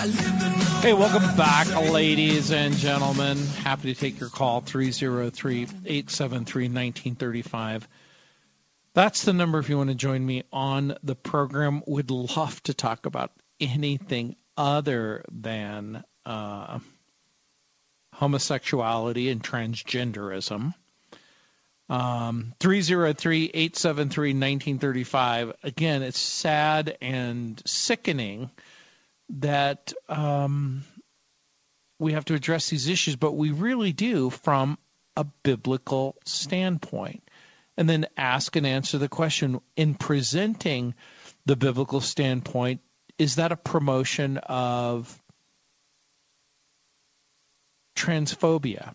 I 0.00 0.06
live 0.06 0.42
in 0.42 0.58
Hey, 0.80 0.92
welcome 0.92 1.36
back, 1.36 1.66
ladies 1.90 2.52
and 2.52 2.72
gentlemen. 2.72 3.36
Happy 3.64 3.92
to 3.92 4.00
take 4.00 4.20
your 4.20 4.28
call, 4.28 4.60
303 4.60 5.62
873 5.62 6.64
1935. 6.64 7.88
That's 8.94 9.24
the 9.24 9.32
number 9.32 9.58
if 9.58 9.68
you 9.68 9.76
want 9.76 9.90
to 9.90 9.96
join 9.96 10.24
me 10.24 10.44
on 10.52 10.96
the 11.02 11.16
program. 11.16 11.82
Would 11.88 12.12
love 12.12 12.62
to 12.62 12.74
talk 12.74 13.06
about 13.06 13.32
anything 13.58 14.36
other 14.56 15.24
than 15.32 16.04
uh, 16.24 16.78
homosexuality 18.14 19.30
and 19.30 19.42
transgenderism. 19.42 20.74
Um, 21.90 22.54
303 22.60 23.44
873 23.54 24.28
1935. 24.30 25.52
Again, 25.62 26.02
it's 26.02 26.18
sad 26.18 26.98
and 27.00 27.62
sickening 27.64 28.50
that 29.30 29.94
um, 30.08 30.84
we 31.98 32.12
have 32.12 32.26
to 32.26 32.34
address 32.34 32.68
these 32.68 32.88
issues, 32.88 33.16
but 33.16 33.32
we 33.32 33.50
really 33.50 33.92
do 33.92 34.28
from 34.28 34.78
a 35.16 35.24
biblical 35.24 36.16
standpoint. 36.24 37.22
And 37.76 37.88
then 37.88 38.06
ask 38.16 38.56
and 38.56 38.66
answer 38.66 38.98
the 38.98 39.08
question 39.08 39.60
in 39.76 39.94
presenting 39.94 40.94
the 41.46 41.56
biblical 41.56 42.00
standpoint 42.00 42.80
is 43.18 43.36
that 43.36 43.52
a 43.52 43.56
promotion 43.56 44.36
of 44.38 45.22
transphobia 47.96 48.94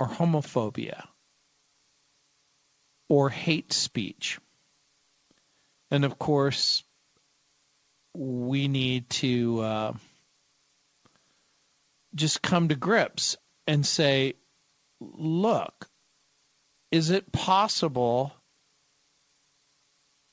or 0.00 0.08
homophobia 0.08 1.06
or 3.08 3.30
hate 3.30 3.72
speech? 3.72 4.38
And 5.90 6.04
of 6.04 6.18
course, 6.18 6.82
we 8.14 8.68
need 8.68 9.08
to 9.10 9.60
uh, 9.60 9.92
just 12.14 12.42
come 12.42 12.68
to 12.68 12.74
grips 12.74 13.36
and 13.66 13.86
say, 13.86 14.34
look, 15.00 15.88
is 16.90 17.10
it 17.10 17.32
possible 17.32 18.32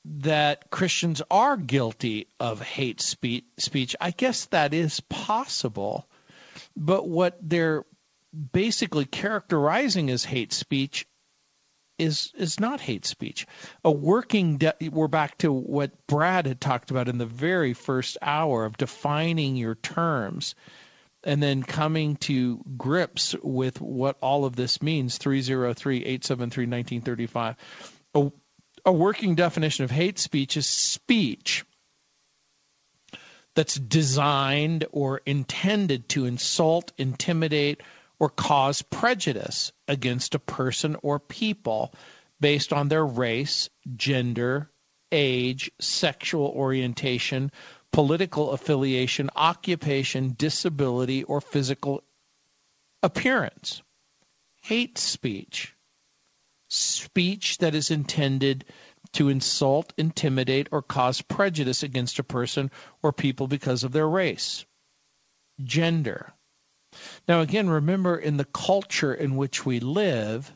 that 0.06 0.70
Christians 0.70 1.22
are 1.30 1.58
guilty 1.58 2.28
of 2.40 2.62
hate 2.62 3.02
speech, 3.02 3.46
speech? 3.58 3.96
I 4.00 4.12
guess 4.12 4.46
that 4.48 4.74
is 4.74 5.00
possible. 5.02 6.08
But 6.76 7.08
what 7.08 7.38
they're 7.42 7.86
basically 8.52 9.06
characterizing 9.06 10.10
as 10.10 10.26
hate 10.26 10.54
speech 10.54 11.06
is 12.04 12.32
is 12.38 12.60
not 12.60 12.82
hate 12.82 13.06
speech. 13.06 13.48
A 13.84 13.92
working 13.92 14.58
de- 14.58 14.89
we're 14.92 15.08
back 15.08 15.39
to 15.39 15.52
what 15.52 16.06
Brad 16.08 16.46
had 16.46 16.62
talked 16.62 16.92
about 16.92 17.08
in 17.08 17.18
the 17.18 17.26
very 17.26 17.74
first 17.74 18.18
hour 18.22 18.66
of 18.66 18.78
defining 18.78 19.56
your 19.56 19.74
terms 19.76 20.54
and 21.24 21.42
then 21.42 21.63
coming 21.63 22.18
to 22.18 22.62
grips 22.78 23.34
with 23.42 23.82
what 23.82 24.18
all 24.22 24.46
of 24.46 24.56
this 24.56 24.80
means 24.82 25.18
303-873-1935 25.20 27.56
a, 28.16 28.32
a 28.86 28.92
working 28.92 29.36
definition 29.36 29.86
of 29.86 29.92
hate 29.92 30.20
speech 30.20 30.58
is 30.58 30.68
speech 30.68 31.63
that's 33.56 33.76
designed 33.76 34.86
or 34.92 35.22
intended 35.26 36.10
to 36.10 36.26
insult 36.26 36.92
intimidate 36.98 37.82
or 38.24 38.30
cause 38.30 38.82
prejudice 38.82 39.74
against 39.86 40.34
a 40.34 40.40
person 40.40 40.96
or 41.04 41.20
people 41.20 41.94
based 42.40 42.72
on 42.72 42.88
their 42.88 43.06
race, 43.06 43.70
gender, 43.98 44.72
age, 45.12 45.70
sexual 45.82 46.48
orientation, 46.56 47.52
political 47.92 48.52
affiliation, 48.52 49.30
occupation, 49.36 50.34
disability, 50.38 51.22
or 51.26 51.42
physical 51.42 52.02
appearance. 53.04 53.84
Hate 54.62 54.98
speech. 54.98 55.76
Speech 56.70 57.58
that 57.58 57.76
is 57.76 57.92
intended 57.92 58.64
to 59.12 59.28
insult, 59.28 59.92
intimidate, 59.98 60.70
or 60.72 60.82
cause 60.82 61.22
prejudice 61.22 61.84
against 61.84 62.20
a 62.20 62.24
person 62.24 62.72
or 63.02 63.12
people 63.12 63.48
because 63.48 63.84
of 63.84 63.92
their 63.92 64.08
race, 64.08 64.64
gender, 65.62 66.34
now, 67.27 67.41
again, 67.41 67.69
remember 67.69 68.17
in 68.17 68.38
the 68.38 68.45
culture 68.45 69.13
in 69.13 69.36
which 69.36 69.65
we 69.65 69.79
live, 69.79 70.51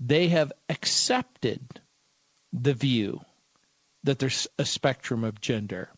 they 0.00 0.28
have 0.28 0.52
accepted 0.68 1.80
the 2.52 2.74
view 2.74 3.20
that 4.04 4.18
there's 4.18 4.46
a 4.58 4.64
spectrum 4.64 5.24
of 5.24 5.40
gender. 5.40 5.90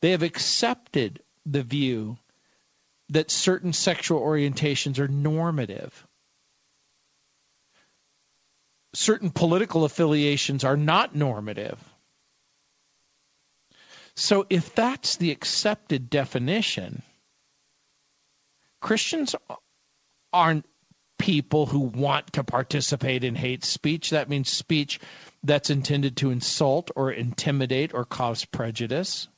They 0.00 0.12
have 0.12 0.22
accepted 0.22 1.22
the 1.44 1.62
view 1.62 2.18
that 3.08 3.30
certain 3.30 3.72
sexual 3.72 4.20
orientations 4.20 4.98
are 4.98 5.08
normative. 5.08 6.06
Certain 8.94 9.30
political 9.30 9.84
affiliations 9.84 10.64
are 10.64 10.76
not 10.76 11.14
normative. 11.14 11.78
So, 14.14 14.46
if 14.50 14.74
that's 14.74 15.16
the 15.16 15.30
accepted 15.30 16.10
definition, 16.10 17.02
Christians 18.80 19.34
aren't 20.32 20.66
people 21.18 21.66
who 21.66 21.80
want 21.80 22.32
to 22.32 22.42
participate 22.42 23.22
in 23.22 23.34
hate 23.34 23.62
speech. 23.62 24.10
That 24.10 24.28
means 24.28 24.48
speech 24.48 24.98
that's 25.42 25.70
intended 25.70 26.16
to 26.16 26.30
insult 26.30 26.90
or 26.96 27.12
intimidate 27.12 27.92
or 27.92 28.04
cause 28.04 28.44
prejudice. 28.46 29.28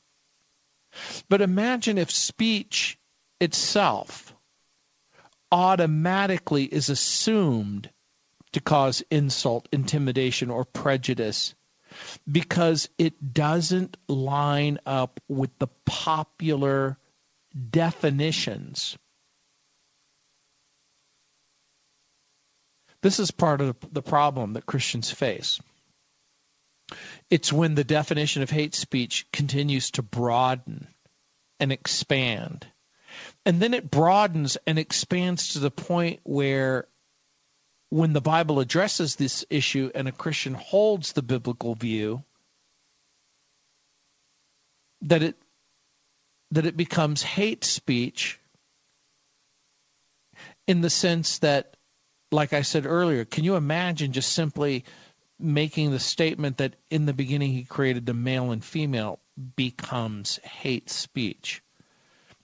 But 1.27 1.41
imagine 1.41 1.97
if 1.97 2.09
speech 2.09 2.97
itself 3.39 4.33
automatically 5.51 6.63
is 6.65 6.89
assumed 6.89 7.89
to 8.53 8.61
cause 8.61 9.03
insult, 9.11 9.67
intimidation, 9.71 10.49
or 10.49 10.63
prejudice 10.63 11.53
because 12.31 12.89
it 12.97 13.33
doesn't 13.33 13.97
line 14.07 14.79
up 14.85 15.19
with 15.27 15.51
the 15.59 15.67
popular 15.85 16.97
definitions 17.69 18.97
This 23.03 23.19
is 23.19 23.31
part 23.31 23.59
of 23.59 23.75
the 23.91 24.01
problem 24.01 24.53
that 24.53 24.65
Christians 24.65 25.11
face. 25.11 25.59
It's 27.29 27.51
when 27.51 27.75
the 27.75 27.83
definition 27.83 28.41
of 28.43 28.49
hate 28.49 28.73
speech 28.73 29.27
continues 29.33 29.91
to 29.91 30.01
broaden 30.01 30.87
and 31.59 31.73
expand. 31.73 32.67
And 33.45 33.61
then 33.61 33.73
it 33.73 33.91
broadens 33.91 34.57
and 34.65 34.79
expands 34.79 35.49
to 35.49 35.59
the 35.59 35.69
point 35.69 36.21
where 36.23 36.87
when 37.89 38.13
the 38.13 38.21
Bible 38.21 38.61
addresses 38.61 39.17
this 39.17 39.43
issue 39.49 39.91
and 39.93 40.07
a 40.07 40.13
Christian 40.13 40.53
holds 40.53 41.11
the 41.11 41.21
biblical 41.21 41.75
view, 41.75 42.23
that 45.01 45.21
it 45.21 45.35
that 46.51 46.65
it 46.65 46.77
becomes 46.77 47.21
hate 47.21 47.65
speech 47.65 48.39
in 50.67 50.79
the 50.79 50.89
sense 50.89 51.39
that 51.39 51.72
like 52.33 52.53
I 52.53 52.61
said 52.61 52.85
earlier, 52.85 53.25
can 53.25 53.43
you 53.43 53.55
imagine 53.55 54.11
just 54.11 54.33
simply 54.33 54.83
making 55.39 55.89
the 55.91 55.99
statement 55.99 56.57
that 56.57 56.75
in 56.89 57.05
the 57.05 57.13
beginning 57.13 57.53
he 57.53 57.63
created 57.63 58.05
the 58.05 58.13
male 58.13 58.51
and 58.51 58.63
female 58.63 59.19
becomes 59.55 60.37
hate 60.43 60.89
speech? 60.89 61.61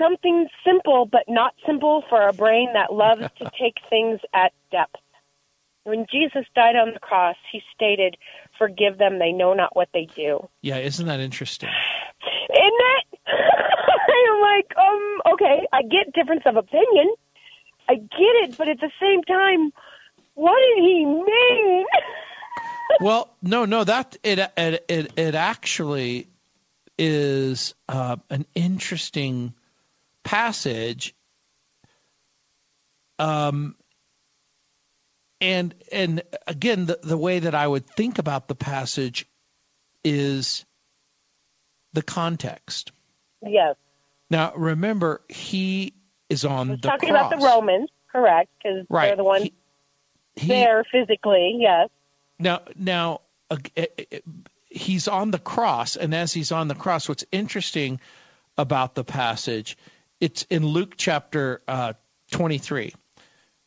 Something 0.00 0.46
simple, 0.64 1.06
but 1.06 1.24
not 1.28 1.54
simple 1.66 2.04
for 2.08 2.26
a 2.26 2.32
brain 2.32 2.70
that 2.74 2.92
loves 2.92 3.22
to 3.38 3.44
take 3.60 3.76
things 3.90 4.20
at 4.32 4.52
depth. 4.70 4.96
When 5.84 6.06
Jesus 6.10 6.44
died 6.54 6.76
on 6.76 6.92
the 6.94 7.00
cross, 7.00 7.36
he 7.50 7.60
stated, 7.74 8.16
Forgive 8.56 8.98
them, 8.98 9.18
they 9.18 9.32
know 9.32 9.52
not 9.52 9.74
what 9.74 9.88
they 9.92 10.06
do. 10.14 10.48
Yeah, 10.60 10.78
isn't 10.78 11.06
that 11.06 11.18
interesting? 11.18 11.70
Isn't 12.50 12.82
it? 12.98 13.18
I'm 13.26 14.40
like, 14.40 14.72
um, 14.76 15.32
okay, 15.32 15.66
I 15.72 15.82
get 15.82 16.12
difference 16.14 16.42
of 16.46 16.56
opinion. 16.56 17.14
I 17.88 17.96
get 17.96 18.34
it, 18.44 18.56
but 18.56 18.68
at 18.68 18.78
the 18.78 18.90
same 19.00 19.22
time, 19.24 19.72
what 20.34 20.56
did 20.76 20.84
he 20.84 21.04
mean? 21.04 21.84
well, 23.00 23.34
no, 23.42 23.64
no, 23.64 23.84
that 23.84 24.16
it 24.22 24.38
it 24.56 24.84
it, 24.88 25.12
it 25.18 25.34
actually 25.34 26.28
is 26.98 27.74
uh, 27.88 28.16
an 28.30 28.46
interesting 28.54 29.54
passage. 30.24 31.14
Um, 33.18 33.76
and 35.40 35.74
and 35.90 36.22
again, 36.46 36.86
the 36.86 36.98
the 37.02 37.16
way 37.18 37.40
that 37.40 37.54
I 37.54 37.66
would 37.66 37.86
think 37.86 38.18
about 38.18 38.48
the 38.48 38.54
passage 38.54 39.26
is 40.04 40.64
the 41.92 42.02
context. 42.02 42.92
Yes. 43.44 43.76
Now, 44.30 44.54
remember, 44.54 45.20
he 45.28 45.92
is 46.28 46.44
on 46.44 46.68
the 46.68 46.76
talking 46.78 47.10
cross. 47.10 47.32
about 47.32 47.40
the 47.40 47.44
Romans, 47.46 47.90
correct? 48.10 48.50
Because 48.58 48.86
Right. 48.88 49.08
they're 49.08 49.16
the 49.16 49.24
ones 49.24 49.42
He- 49.44 49.52
he- 50.36 50.48
there 50.48 50.84
physically. 50.90 51.56
Yes. 51.58 51.90
Now, 52.42 52.62
now 52.76 53.20
uh, 53.50 53.56
he's 54.68 55.06
on 55.06 55.30
the 55.30 55.38
cross, 55.38 55.94
and 55.94 56.12
as 56.12 56.32
he's 56.32 56.50
on 56.50 56.66
the 56.66 56.74
cross, 56.74 57.08
what's 57.08 57.24
interesting 57.30 58.00
about 58.58 58.96
the 58.96 59.04
passage, 59.04 59.78
it's 60.20 60.42
in 60.50 60.66
Luke 60.66 60.94
chapter 60.96 61.62
uh, 61.68 61.92
23. 62.32 62.94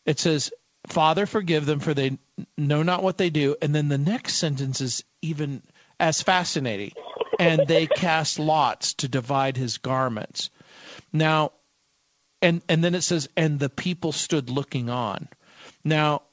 It 0.06 0.20
says, 0.20 0.52
"Father, 0.88 1.26
forgive 1.26 1.66
them, 1.66 1.80
for 1.80 1.94
they 1.94 2.18
know 2.58 2.84
not 2.84 3.02
what 3.02 3.18
they 3.18 3.30
do." 3.30 3.56
And 3.62 3.74
then 3.74 3.88
the 3.88 3.98
next 3.98 4.36
sentence 4.36 4.82
is 4.82 5.04
even 5.22 5.64
as 6.00 6.22
fascinating, 6.22 6.92
and 7.40 7.68
they 7.68 7.88
cast 7.88 8.40
lots 8.40 8.94
to 8.96 9.08
divide 9.08 9.56
his 9.56 9.78
garments. 9.78 10.50
Now, 11.14 11.54
and 12.42 12.62
and 12.68 12.84
then 12.84 12.94
it 12.94 13.04
says, 13.04 13.30
"And 13.38 13.60
the 13.60 13.70
people 13.70 14.12
stood 14.12 14.50
looking 14.50 14.90
on." 14.90 15.30
Now, 15.84 16.24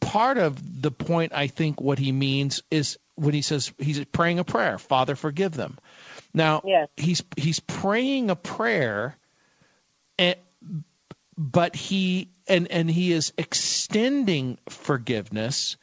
part 0.00 0.38
of 0.38 0.82
the 0.82 0.90
point 0.90 1.32
I 1.34 1.46
think 1.46 1.80
what 1.80 1.98
he 1.98 2.12
means 2.12 2.62
is 2.70 2.98
when 3.14 3.34
he 3.34 3.42
says 3.42 3.72
he's 3.78 4.04
praying 4.06 4.38
a 4.38 4.44
prayer, 4.44 4.78
Father 4.78 5.16
forgive 5.16 5.52
them. 5.52 5.78
Now 6.34 6.62
Yes. 6.64 6.88
he's 6.96 7.22
he's 7.36 7.60
praying 7.60 8.30
a 8.30 8.36
prayer 8.36 9.16
and 10.18 10.36
but 11.36 11.76
he 11.76 12.30
and 12.46 12.70
and 12.70 12.90
he 12.90 13.12
is 13.12 13.32
extending 13.38 14.58
forgiveness, 14.68 15.76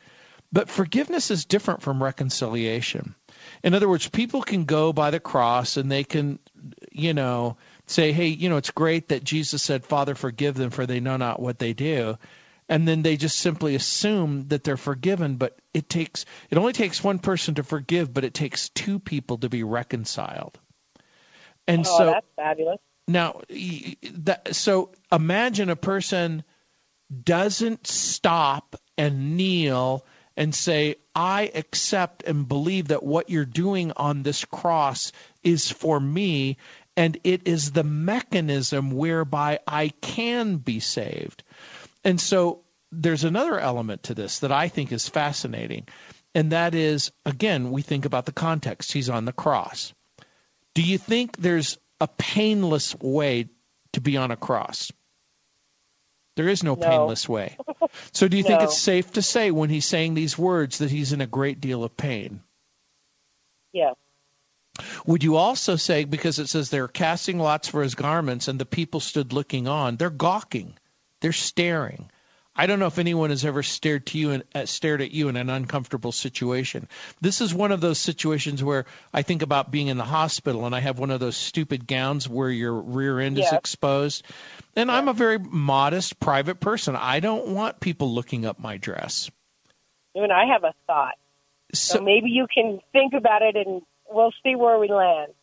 but 0.51 0.69
forgiveness 0.69 1.31
is 1.31 1.45
different 1.45 1.81
from 1.81 2.03
reconciliation. 2.03 3.15
In 3.63 3.73
other 3.73 3.89
words, 3.89 4.07
people 4.09 4.41
can 4.41 4.65
go 4.65 4.91
by 4.93 5.11
the 5.11 5.19
cross 5.19 5.77
and 5.77 5.91
they 5.91 6.03
can 6.03 6.39
you 6.91 7.13
know 7.13 7.57
say, 7.87 8.11
"Hey, 8.11 8.27
you 8.27 8.49
know, 8.49 8.57
it's 8.57 8.71
great 8.71 9.09
that 9.09 9.23
Jesus 9.23 9.61
said, 9.61 9.85
"Father, 9.85 10.15
forgive 10.15 10.55
them 10.55 10.71
for 10.71 10.85
they 10.85 10.99
know 10.99 11.17
not 11.17 11.39
what 11.41 11.59
they 11.59 11.73
do." 11.73 12.17
And 12.69 12.87
then 12.87 13.03
they 13.03 13.17
just 13.17 13.37
simply 13.39 13.75
assume 13.75 14.47
that 14.47 14.63
they're 14.63 14.77
forgiven, 14.77 15.35
but 15.37 15.59
it 15.73 15.89
takes 15.89 16.25
it 16.49 16.57
only 16.57 16.73
takes 16.73 17.03
one 17.03 17.19
person 17.19 17.55
to 17.55 17.63
forgive, 17.63 18.13
but 18.13 18.23
it 18.23 18.33
takes 18.33 18.69
two 18.69 18.99
people 18.99 19.37
to 19.39 19.49
be 19.49 19.63
reconciled. 19.63 20.59
And 21.67 21.85
Oh, 21.85 21.97
so 21.97 22.05
that's 22.07 22.27
fabulous. 22.35 22.79
now, 23.07 23.41
that, 23.49 24.55
so 24.55 24.91
imagine 25.11 25.69
a 25.69 25.75
person 25.75 26.43
doesn't 27.23 27.87
stop 27.87 28.75
and 28.97 29.37
kneel 29.37 30.05
and 30.37 30.53
say, 30.53 30.95
I 31.15 31.51
accept 31.55 32.23
and 32.23 32.47
believe 32.47 32.89
that 32.89 33.03
what 33.03 33.29
you're 33.29 33.45
doing 33.45 33.91
on 33.95 34.23
this 34.23 34.43
cross 34.45 35.11
is 35.43 35.71
for 35.71 35.99
me, 35.99 36.57
and 36.97 37.17
it 37.23 37.47
is 37.47 37.71
the 37.71 37.83
mechanism 37.85 38.91
whereby 38.91 39.59
I 39.67 39.89
can 40.01 40.57
be 40.57 40.79
saved. 40.79 41.43
And 42.05 42.21
so 42.21 42.61
there's 42.91 43.23
another 43.25 43.59
element 43.59 44.03
to 44.03 44.13
this 44.13 44.39
that 44.39 44.51
I 44.51 44.69
think 44.69 44.91
is 44.91 45.09
fascinating, 45.09 45.87
and 46.33 46.51
that 46.51 46.75
is, 46.75 47.11
again, 47.25 47.71
we 47.71 47.81
think 47.81 48.05
about 48.05 48.25
the 48.25 48.31
context. 48.31 48.93
He's 48.93 49.09
on 49.09 49.25
the 49.25 49.33
cross. 49.33 49.93
Do 50.73 50.81
you 50.83 50.97
think 50.97 51.37
there's 51.37 51.77
a 51.99 52.07
painless 52.07 52.95
way 52.99 53.49
to 53.93 54.01
be 54.01 54.15
on 54.17 54.31
a 54.31 54.37
cross? 54.37 54.91
There 56.35 56.49
is 56.49 56.63
no, 56.63 56.75
No. 56.75 56.87
painless 56.87 57.27
way. 57.29 57.57
So 58.11 58.27
do 58.27 58.35
you 58.35 58.43
think 58.43 58.61
it's 58.61 58.77
safe 58.77 59.13
to 59.13 59.21
say 59.21 59.51
when 59.51 59.69
he's 59.69 59.85
saying 59.85 60.13
these 60.13 60.37
words 60.37 60.77
that 60.79 60.91
he's 60.91 61.13
in 61.13 61.21
a 61.21 61.27
great 61.27 61.61
deal 61.61 61.83
of 61.83 61.95
pain? 61.95 62.41
Yeah. 63.71 63.93
Would 65.05 65.23
you 65.23 65.37
also 65.37 65.77
say, 65.77 66.03
because 66.03 66.37
it 66.37 66.47
says 66.49 66.69
they're 66.69 66.89
casting 66.89 67.39
lots 67.39 67.69
for 67.69 67.81
his 67.81 67.95
garments 67.95 68.49
and 68.49 68.59
the 68.59 68.65
people 68.65 68.99
stood 68.99 69.31
looking 69.31 69.65
on, 69.69 69.95
they're 69.95 70.09
gawking, 70.09 70.77
they're 71.21 71.31
staring. 71.31 72.09
I 72.57 72.67
don't 72.67 72.79
know 72.79 72.87
if 72.87 72.99
anyone 72.99 73.31
has 73.31 73.43
ever 73.43 73.63
stared 73.63 74.05
to 74.07 74.17
you 74.17 74.31
and 74.31 74.43
uh, 74.53 74.65
stared 74.65 75.01
at 75.01 75.11
you 75.11 75.27
in 75.27 75.35
an 75.35 75.49
uncomfortable 75.49 76.13
situation. 76.13 76.87
This 77.19 77.41
is 77.41 77.53
one 77.53 77.73
of 77.73 77.81
those 77.81 77.99
situations 77.99 78.63
where 78.63 78.85
I 79.13 79.23
think 79.23 79.41
about 79.41 79.71
being 79.71 79.87
in 79.87 79.97
the 79.97 80.05
hospital 80.05 80.65
and 80.65 80.73
I 80.73 80.79
have 80.79 80.97
one 80.97 81.11
of 81.11 81.19
those 81.19 81.35
stupid 81.35 81.85
gowns 81.85 82.29
where 82.29 82.49
your 82.49 82.73
rear 82.73 83.19
end 83.19 83.37
is 83.37 83.51
exposed. 83.51 84.23
And 84.77 84.89
I'm 84.89 85.09
a 85.09 85.13
very 85.13 85.37
modest, 85.37 86.19
private 86.21 86.61
person. 86.61 86.95
I 86.95 87.19
don't 87.19 87.49
want 87.49 87.81
people 87.81 88.13
looking 88.13 88.45
up 88.45 88.57
my 88.57 88.77
dress. 88.77 89.29
And 90.13 90.31
I 90.31 90.45
have 90.45 90.63
a 90.63 90.73
thought. 90.87 91.15
So, 91.73 91.97
So, 91.97 92.01
maybe 92.01 92.29
you 92.29 92.47
can 92.53 92.79
think 92.93 93.13
about 93.13 93.41
it 93.41 93.57
and 93.57 93.81
we'll 94.09 94.33
see 94.43 94.55
where 94.55 94.79
we 94.79 94.87
land. 94.87 95.33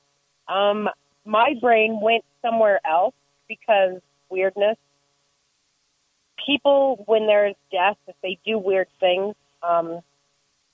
Um, 0.48 0.88
my 1.26 1.54
brain 1.60 2.00
went 2.00 2.24
somewhere 2.40 2.80
else 2.88 3.14
because 3.48 4.00
weirdness. 4.30 4.78
People, 6.46 7.02
when 7.06 7.26
there's 7.26 7.54
death, 7.70 7.96
if 8.06 8.16
they 8.22 8.38
do 8.44 8.58
weird 8.58 8.88
things, 9.00 9.34
um, 9.62 10.00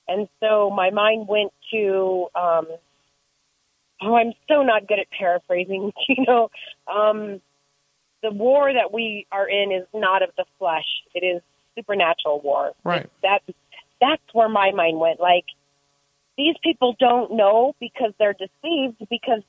and 0.06 0.28
so 0.40 0.70
my 0.70 0.90
mind 0.90 1.28
went 1.28 1.52
to, 1.70 2.28
um, 2.34 2.66
oh, 4.02 4.16
I'm 4.16 4.32
so 4.48 4.62
not 4.62 4.88
good 4.88 4.98
at 4.98 5.10
paraphrasing. 5.10 5.92
You 6.08 6.24
know, 6.26 6.50
um, 6.90 7.40
the 8.22 8.30
war 8.30 8.72
that 8.72 8.92
we 8.92 9.26
are 9.30 9.48
in 9.48 9.70
is 9.70 9.86
not 9.94 10.22
of 10.22 10.30
the 10.36 10.44
flesh; 10.58 10.86
it 11.14 11.24
is 11.24 11.42
supernatural 11.76 12.40
war. 12.40 12.72
Right. 12.82 13.08
That 13.22 13.42
that's 14.00 14.22
where 14.32 14.48
my 14.48 14.70
mind 14.72 14.98
went. 14.98 15.20
Like 15.20 15.44
these 16.36 16.56
people 16.62 16.96
don't 16.98 17.32
know 17.32 17.74
because 17.78 18.12
they're 18.18 18.34
deceived 18.34 19.06
because 19.10 19.42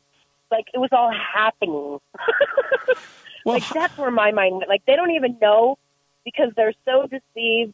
like 0.51 0.65
it 0.73 0.79
was 0.79 0.89
all 0.91 1.11
happening. 1.11 1.99
well, 3.45 3.55
like 3.55 3.67
that's 3.69 3.97
where 3.97 4.11
my 4.11 4.31
mind 4.31 4.57
went. 4.57 4.69
Like 4.69 4.85
they 4.85 4.95
don't 4.95 5.11
even 5.11 5.37
know 5.41 5.77
because 6.25 6.51
they're 6.55 6.73
so 6.85 7.07
deceived, 7.07 7.73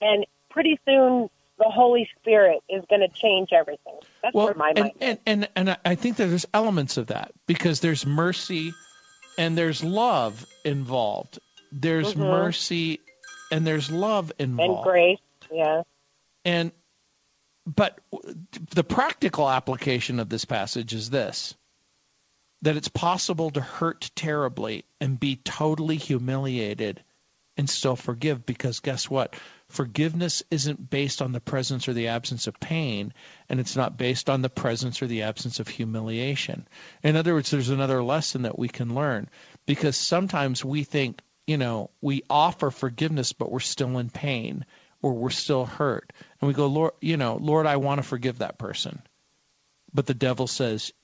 and 0.00 0.26
pretty 0.50 0.78
soon 0.86 1.28
the 1.58 1.68
Holy 1.68 2.08
Spirit 2.18 2.60
is 2.68 2.82
going 2.88 3.00
to 3.02 3.08
change 3.08 3.50
everything. 3.52 3.98
That's 4.22 4.34
well, 4.34 4.46
where 4.46 4.54
my 4.54 4.70
and, 4.70 4.78
mind. 4.78 4.92
and, 5.00 5.18
and 5.26 5.48
and 5.56 5.78
I 5.84 5.94
think 5.94 6.16
that 6.16 6.26
there's 6.26 6.46
elements 6.54 6.96
of 6.96 7.08
that 7.08 7.32
because 7.46 7.80
there's 7.80 8.06
mercy 8.06 8.74
and 9.38 9.56
there's 9.56 9.84
love 9.84 10.46
involved. 10.64 11.38
There's 11.72 12.14
Mhm. 12.14 12.30
mercy 12.30 13.00
and 13.50 13.66
there's 13.66 13.90
love 13.90 14.32
involved. 14.38 14.76
and 14.76 14.84
grace. 14.84 15.18
Yeah. 15.52 15.82
And 16.44 16.72
but 17.66 18.00
the 18.70 18.84
practical 18.84 19.48
application 19.48 20.18
of 20.18 20.28
this 20.30 20.44
passage 20.44 20.94
is 20.94 21.10
this 21.10 21.54
that 22.62 22.76
it's 22.76 22.88
possible 22.88 23.50
to 23.50 23.60
hurt 23.60 24.10
terribly 24.14 24.84
and 25.00 25.18
be 25.18 25.36
totally 25.36 25.96
humiliated 25.96 27.02
and 27.60 27.68
still 27.68 27.94
forgive 27.94 28.46
because 28.46 28.80
guess 28.80 29.10
what? 29.10 29.36
Forgiveness 29.68 30.42
isn't 30.50 30.88
based 30.88 31.20
on 31.20 31.32
the 31.32 31.40
presence 31.40 31.86
or 31.86 31.92
the 31.92 32.08
absence 32.08 32.46
of 32.46 32.58
pain, 32.58 33.12
and 33.50 33.60
it's 33.60 33.76
not 33.76 33.98
based 33.98 34.30
on 34.30 34.40
the 34.40 34.48
presence 34.48 35.02
or 35.02 35.06
the 35.06 35.20
absence 35.20 35.60
of 35.60 35.68
humiliation. 35.68 36.66
In 37.02 37.16
other 37.16 37.34
words, 37.34 37.50
there's 37.50 37.68
another 37.68 38.02
lesson 38.02 38.40
that 38.42 38.58
we 38.58 38.66
can 38.66 38.94
learn 38.94 39.28
because 39.66 39.94
sometimes 39.94 40.64
we 40.64 40.84
think, 40.84 41.20
you 41.46 41.58
know, 41.58 41.90
we 42.00 42.22
offer 42.30 42.70
forgiveness, 42.70 43.34
but 43.34 43.52
we're 43.52 43.60
still 43.60 43.98
in 43.98 44.08
pain 44.08 44.64
or 45.02 45.12
we're 45.12 45.28
still 45.28 45.66
hurt. 45.66 46.14
And 46.40 46.48
we 46.48 46.54
go, 46.54 46.66
Lord, 46.66 46.94
you 47.02 47.18
know, 47.18 47.36
Lord, 47.36 47.66
I 47.66 47.76
want 47.76 47.98
to 47.98 48.08
forgive 48.08 48.38
that 48.38 48.58
person. 48.58 49.02
But 49.92 50.06
the 50.06 50.14
devil 50.14 50.46
says 50.46 50.94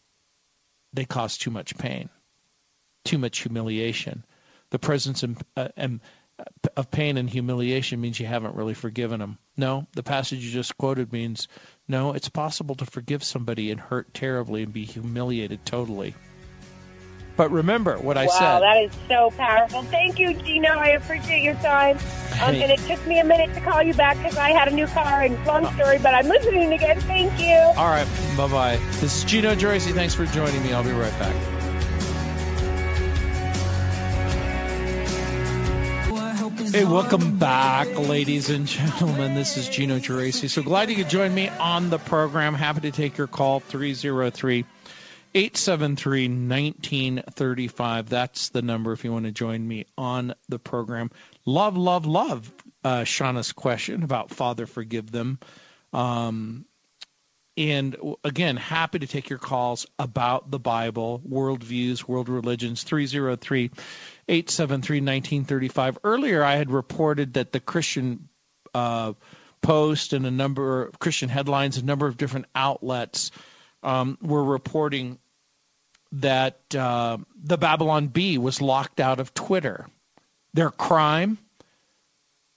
they 0.94 1.04
cause 1.04 1.36
too 1.36 1.50
much 1.50 1.76
pain, 1.76 2.08
too 3.04 3.18
much 3.18 3.40
humiliation. 3.40 4.24
The 4.70 4.78
presence 4.78 5.22
and, 5.22 5.40
uh, 5.56 5.68
and 5.76 6.00
of 6.76 6.90
pain 6.90 7.16
and 7.16 7.28
humiliation 7.30 8.00
means 8.00 8.20
you 8.20 8.26
haven't 8.26 8.54
really 8.54 8.74
forgiven 8.74 9.20
them. 9.20 9.38
No, 9.56 9.86
the 9.92 10.02
passage 10.02 10.44
you 10.44 10.50
just 10.50 10.76
quoted 10.76 11.12
means 11.12 11.48
no, 11.88 12.12
it's 12.12 12.28
possible 12.28 12.74
to 12.76 12.84
forgive 12.86 13.24
somebody 13.24 13.70
and 13.70 13.80
hurt 13.80 14.12
terribly 14.12 14.62
and 14.62 14.72
be 14.72 14.84
humiliated 14.84 15.64
totally. 15.64 16.14
But 17.36 17.50
remember 17.50 17.98
what 17.98 18.16
I 18.16 18.26
wow, 18.26 18.30
said. 18.32 18.60
that 18.60 18.82
is 18.82 18.92
so 19.08 19.30
powerful. 19.36 19.82
Thank 19.84 20.18
you, 20.18 20.32
Gino. 20.34 20.70
I 20.70 20.88
appreciate 20.88 21.42
your 21.42 21.54
time. 21.56 21.96
Um, 21.96 22.54
Hey. 22.54 22.62
and 22.62 22.72
it 22.72 22.78
took 22.80 23.06
me 23.06 23.18
a 23.18 23.24
minute 23.24 23.54
to 23.54 23.60
call 23.60 23.82
you 23.82 23.92
back 23.94 24.16
because 24.18 24.36
I 24.38 24.50
had 24.50 24.68
a 24.68 24.70
new 24.70 24.86
car 24.86 25.22
and 25.22 25.42
long 25.46 25.70
story, 25.74 25.98
but 25.98 26.14
I'm 26.14 26.28
listening 26.28 26.72
again. 26.72 27.00
Thank 27.02 27.38
you. 27.40 27.54
All 27.80 27.88
right, 27.88 28.06
bye 28.36 28.48
bye. 28.48 28.76
This 29.00 29.16
is 29.18 29.24
Gino 29.24 29.54
Geraci. 29.54 29.92
Thanks 29.94 30.14
for 30.14 30.26
joining 30.26 30.62
me. 30.62 30.72
I'll 30.72 30.84
be 30.84 30.92
right 30.92 31.18
back. 31.18 31.34
Hey, 36.76 36.84
welcome 36.84 37.38
back, 37.38 37.88
ladies 37.98 38.50
and 38.50 38.66
gentlemen. 38.66 39.34
This 39.34 39.56
is 39.56 39.66
Gino 39.66 39.98
Geraci. 39.98 40.50
So 40.50 40.62
glad 40.62 40.90
you 40.90 40.96
could 40.96 41.08
join 41.08 41.34
me 41.34 41.48
on 41.48 41.88
the 41.88 41.96
program. 41.96 42.52
Happy 42.52 42.82
to 42.82 42.90
take 42.90 43.16
your 43.16 43.28
call 43.28 43.60
303 43.60 44.66
873 45.34 46.28
1935. 46.28 48.10
That's 48.10 48.50
the 48.50 48.60
number 48.60 48.92
if 48.92 49.04
you 49.04 49.10
want 49.10 49.24
to 49.24 49.32
join 49.32 49.66
me 49.66 49.86
on 49.96 50.34
the 50.50 50.58
program. 50.58 51.10
Love, 51.46 51.78
love, 51.78 52.04
love 52.04 52.52
uh, 52.84 53.04
Shauna's 53.04 53.52
question 53.52 54.02
about 54.02 54.30
Father 54.30 54.66
forgive 54.66 55.10
them. 55.10 55.38
Um, 55.94 56.66
and 57.56 57.96
again, 58.22 58.58
happy 58.58 58.98
to 58.98 59.06
take 59.06 59.30
your 59.30 59.38
calls 59.38 59.86
about 59.98 60.50
the 60.50 60.58
Bible, 60.58 61.22
worldviews, 61.26 62.06
world 62.06 62.28
religions, 62.28 62.82
303 62.82 63.70
873 64.28 64.96
1935. 64.98 65.98
Earlier, 66.04 66.42
I 66.42 66.56
had 66.56 66.70
reported 66.70 67.34
that 67.34 67.52
the 67.52 67.60
Christian 67.60 68.28
uh, 68.74 69.12
Post 69.62 70.12
and 70.12 70.26
a 70.26 70.30
number 70.30 70.82
of 70.84 70.98
Christian 70.98 71.28
headlines, 71.28 71.76
a 71.76 71.84
number 71.84 72.06
of 72.06 72.16
different 72.16 72.46
outlets 72.54 73.32
um, 73.82 74.18
were 74.22 74.44
reporting 74.44 75.18
that 76.12 76.74
uh, 76.74 77.18
the 77.42 77.58
Babylon 77.58 78.08
Bee 78.08 78.38
was 78.38 78.62
locked 78.62 79.00
out 79.00 79.18
of 79.18 79.34
Twitter. 79.34 79.86
Their 80.54 80.70
crime 80.70 81.38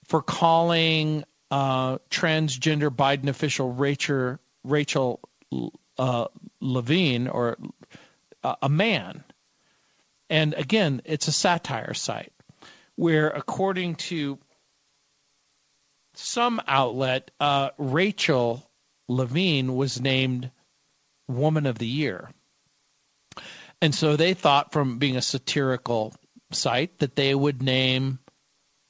for 0.04 0.22
calling 0.22 1.24
uh, 1.50 1.98
transgender 2.10 2.90
Biden 2.90 3.28
official 3.28 3.72
Rachel 3.72 4.38
Rachel 4.62 5.20
uh, 5.98 6.26
Levine 6.60 7.28
or 7.28 7.58
uh, 8.44 8.56
a 8.62 8.68
man. 8.68 9.24
And 10.30 10.54
again, 10.54 11.02
it's 11.04 11.26
a 11.28 11.32
satire 11.32 11.92
site 11.92 12.32
where, 12.94 13.28
according 13.28 13.96
to 13.96 14.38
some 16.14 16.62
outlet, 16.68 17.32
uh, 17.40 17.70
Rachel 17.76 18.70
Levine 19.08 19.74
was 19.74 20.00
named 20.00 20.52
Woman 21.26 21.66
of 21.66 21.78
the 21.78 21.86
Year. 21.86 22.30
And 23.82 23.94
so 23.94 24.14
they 24.14 24.34
thought, 24.34 24.72
from 24.72 24.98
being 24.98 25.16
a 25.16 25.22
satirical 25.22 26.14
site, 26.52 26.98
that 26.98 27.16
they 27.16 27.34
would 27.34 27.62
name 27.62 28.20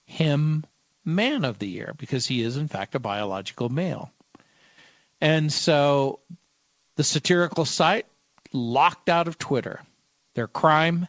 him 0.05 0.65
Man 1.05 1.45
of 1.45 1.59
the 1.59 1.69
Year 1.69 1.95
because 1.97 2.27
he 2.27 2.43
is, 2.43 2.57
in 2.57 2.69
fact, 2.69 2.95
a 2.95 3.01
biological 3.01 3.71
male. 3.71 4.13
And 5.21 5.53
so 5.53 6.21
the 6.97 7.05
satirical 7.05 7.65
site 7.65 8.07
locked 8.53 9.09
out 9.09 9.29
of 9.29 9.39
Twitter. 9.39 9.81
Their 10.35 10.49
crime, 10.49 11.07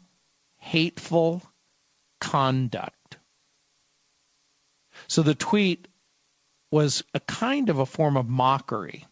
hateful 0.62 1.41
conduct. 2.21 3.17
So 5.08 5.21
the 5.21 5.36
tweet 5.36 5.88
was 6.71 7.04
a 7.13 7.19
kind 7.19 7.69
of 7.69 7.80
a 7.80 7.86
form 7.86 8.15
of 8.15 8.30
mockery 8.30 9.06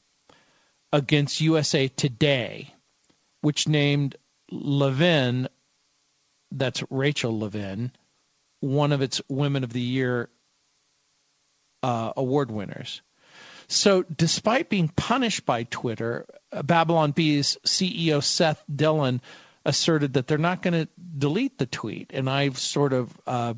against 0.94 1.42
USA 1.42 1.88
Today, 1.90 2.74
which 3.42 3.68
named 3.68 4.16
Levine, 4.52 5.48
that's 6.52 6.84
Rachel 6.90 7.38
Levine, 7.38 7.92
one 8.62 8.92
of 8.92 9.02
its 9.02 9.22
Women 9.28 9.64
of 9.64 9.74
the 9.74 9.82
Year 9.82 10.30
uh, 11.84 12.14
award 12.16 12.52
winners. 12.52 13.02
So, 13.68 14.04
despite 14.04 14.70
being 14.70 14.88
punished 14.88 15.46
by 15.46 15.64
Twitter, 15.64 16.26
Babylon 16.64 17.12
Bee's 17.12 17.58
CEO 17.66 18.24
Seth 18.24 18.64
Dillon 18.74 19.22
asserted 19.66 20.14
that 20.14 20.28
they're 20.28 20.38
not 20.38 20.62
going 20.62 20.74
to 20.74 20.88
delete 21.18 21.58
the 21.58 21.66
tweet, 21.66 22.12
and 22.14 22.30
I've 22.30 22.58
sort 22.58 22.94
of 22.94 23.20
uh, 23.28 23.54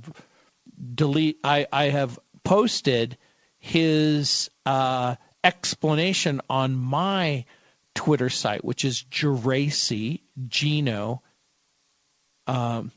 delete. 0.96 1.40
I, 1.44 1.68
I 1.72 1.86
have 1.86 2.20
posted 2.44 3.18
his 3.60 4.50
uh, 4.66 5.16
explanation 5.44 6.42
on 6.50 6.76
my 6.76 7.46
Twitter 7.94 8.30
site, 8.30 8.66
which 8.66 8.86
is 8.86 9.04
Geraci 9.12 10.22
Gino 10.48 11.22
um, 12.48 12.92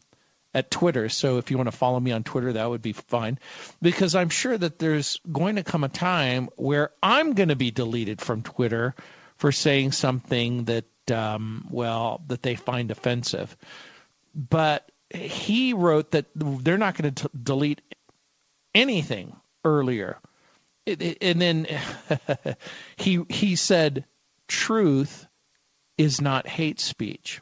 at 0.55 0.71
Twitter. 0.71 1.09
So 1.09 1.39
if 1.39 1.51
you 1.51 1.57
want 1.57 1.71
to 1.71 1.77
follow 1.77 2.01
me 2.01 2.13
on 2.13 2.23
Twitter, 2.23 2.53
that 2.53 2.71
would 2.71 2.83
be 2.83 2.93
fine. 2.93 3.39
Because 3.83 4.15
I'm 4.15 4.31
sure 4.31 4.57
that 4.57 4.79
there's 4.79 5.21
going 5.31 5.57
to 5.57 5.65
come 5.65 5.85
a 5.85 5.89
time 5.89 6.49
where 6.57 6.91
I'm 7.03 7.35
going 7.35 7.49
to 7.49 7.57
be 7.57 7.71
deleted 7.71 8.21
from 8.21 8.43
Twitter 8.43 8.95
for 9.37 9.53
saying 9.53 9.93
something 9.93 10.65
that, 10.65 10.85
um, 11.11 11.67
well, 11.71 12.23
that 12.29 12.43
they 12.43 12.55
find 12.55 12.91
offensive. 12.91 13.57
But 14.35 14.91
he 15.11 15.73
wrote 15.73 16.11
that 16.13 16.27
they're 16.35 16.79
not 16.79 16.97
going 16.97 17.15
to 17.15 17.31
delete 17.41 17.83
anything 18.75 19.37
earlier. 19.65 20.19
It, 20.87 21.01
it, 21.01 21.19
and 21.21 21.41
then 21.41 21.67
he 22.97 23.25
he 23.31 23.57
said, 23.57 24.05
"Truth 24.49 25.27
is 25.97 26.21
not 26.21 26.47
hate 26.47 26.81
speech." 26.81 27.41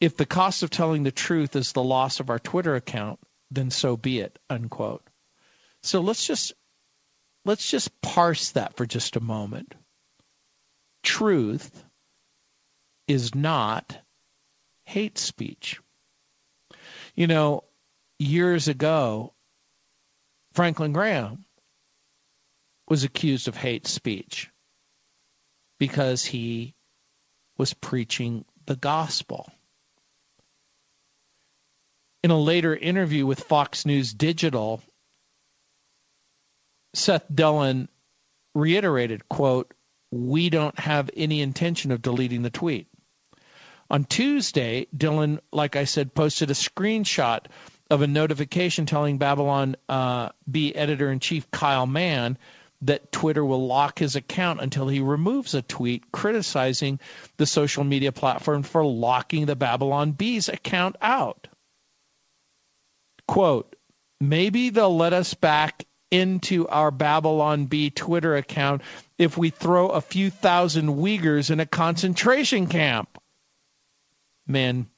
If 0.00 0.16
the 0.16 0.26
cost 0.26 0.62
of 0.62 0.70
telling 0.70 1.02
the 1.02 1.12
truth 1.12 1.56
is 1.56 1.72
the 1.72 1.82
loss 1.82 2.20
of 2.20 2.30
our 2.30 2.38
Twitter 2.38 2.74
account, 2.74 3.20
then 3.50 3.70
so 3.70 3.96
be 3.96 4.20
it, 4.20 4.38
unquote. 4.48 5.08
So 5.82 6.00
let's 6.00 6.26
just 6.26 6.52
let's 7.44 7.70
just 7.70 8.00
parse 8.00 8.50
that 8.52 8.76
for 8.76 8.86
just 8.86 9.16
a 9.16 9.20
moment. 9.20 9.74
Truth 11.02 11.84
is 13.06 13.34
not 13.34 13.98
hate 14.84 15.18
speech. 15.18 15.80
You 17.14 17.26
know, 17.26 17.64
years 18.18 18.68
ago, 18.68 19.34
Franklin 20.52 20.92
Graham 20.92 21.44
was 22.88 23.04
accused 23.04 23.48
of 23.48 23.56
hate 23.56 23.86
speech 23.86 24.50
because 25.78 26.24
he 26.24 26.74
was 27.56 27.74
preaching 27.74 28.44
the 28.66 28.76
gospel. 28.76 29.50
In 32.22 32.30
a 32.30 32.38
later 32.38 32.74
interview 32.74 33.26
with 33.26 33.40
Fox 33.40 33.84
News 33.84 34.14
Digital, 34.14 34.82
Seth 36.94 37.26
Dillon 37.32 37.88
reiterated, 38.54 39.28
quote, 39.28 39.74
we 40.10 40.48
don't 40.48 40.78
have 40.78 41.10
any 41.16 41.42
intention 41.42 41.90
of 41.90 42.00
deleting 42.00 42.42
the 42.42 42.50
tweet. 42.50 42.86
On 43.90 44.04
Tuesday, 44.04 44.86
Dillon, 44.96 45.40
like 45.52 45.76
I 45.76 45.84
said, 45.84 46.14
posted 46.14 46.50
a 46.50 46.54
screenshot 46.54 47.46
of 47.90 48.02
a 48.02 48.06
notification 48.06 48.86
telling 48.86 49.18
Babylon 49.18 49.76
uh, 49.88 50.30
Bee 50.50 50.74
editor 50.74 51.10
in 51.10 51.20
chief 51.20 51.50
Kyle 51.50 51.86
Mann 51.86 52.38
that 52.82 53.12
Twitter 53.12 53.44
will 53.44 53.66
lock 53.66 53.98
his 53.98 54.16
account 54.16 54.60
until 54.60 54.88
he 54.88 55.00
removes 55.00 55.54
a 55.54 55.62
tweet 55.62 56.12
criticizing 56.12 57.00
the 57.36 57.46
social 57.46 57.84
media 57.84 58.12
platform 58.12 58.62
for 58.62 58.84
locking 58.84 59.46
the 59.46 59.56
Babylon 59.56 60.12
Bees 60.12 60.48
account 60.48 60.96
out. 61.00 61.48
Quote, 63.26 63.74
maybe 64.20 64.70
they'll 64.70 64.96
let 64.96 65.12
us 65.14 65.32
back 65.34 65.84
into 66.10 66.68
our 66.68 66.90
Babylon 66.90 67.66
Bee 67.66 67.90
Twitter 67.90 68.36
account 68.36 68.82
if 69.18 69.38
we 69.38 69.50
throw 69.50 69.88
a 69.88 70.00
few 70.00 70.30
thousand 70.30 70.88
Uyghurs 70.88 71.50
in 71.50 71.60
a 71.60 71.66
concentration 71.66 72.66
camp. 72.66 73.18
Mann 74.46 74.88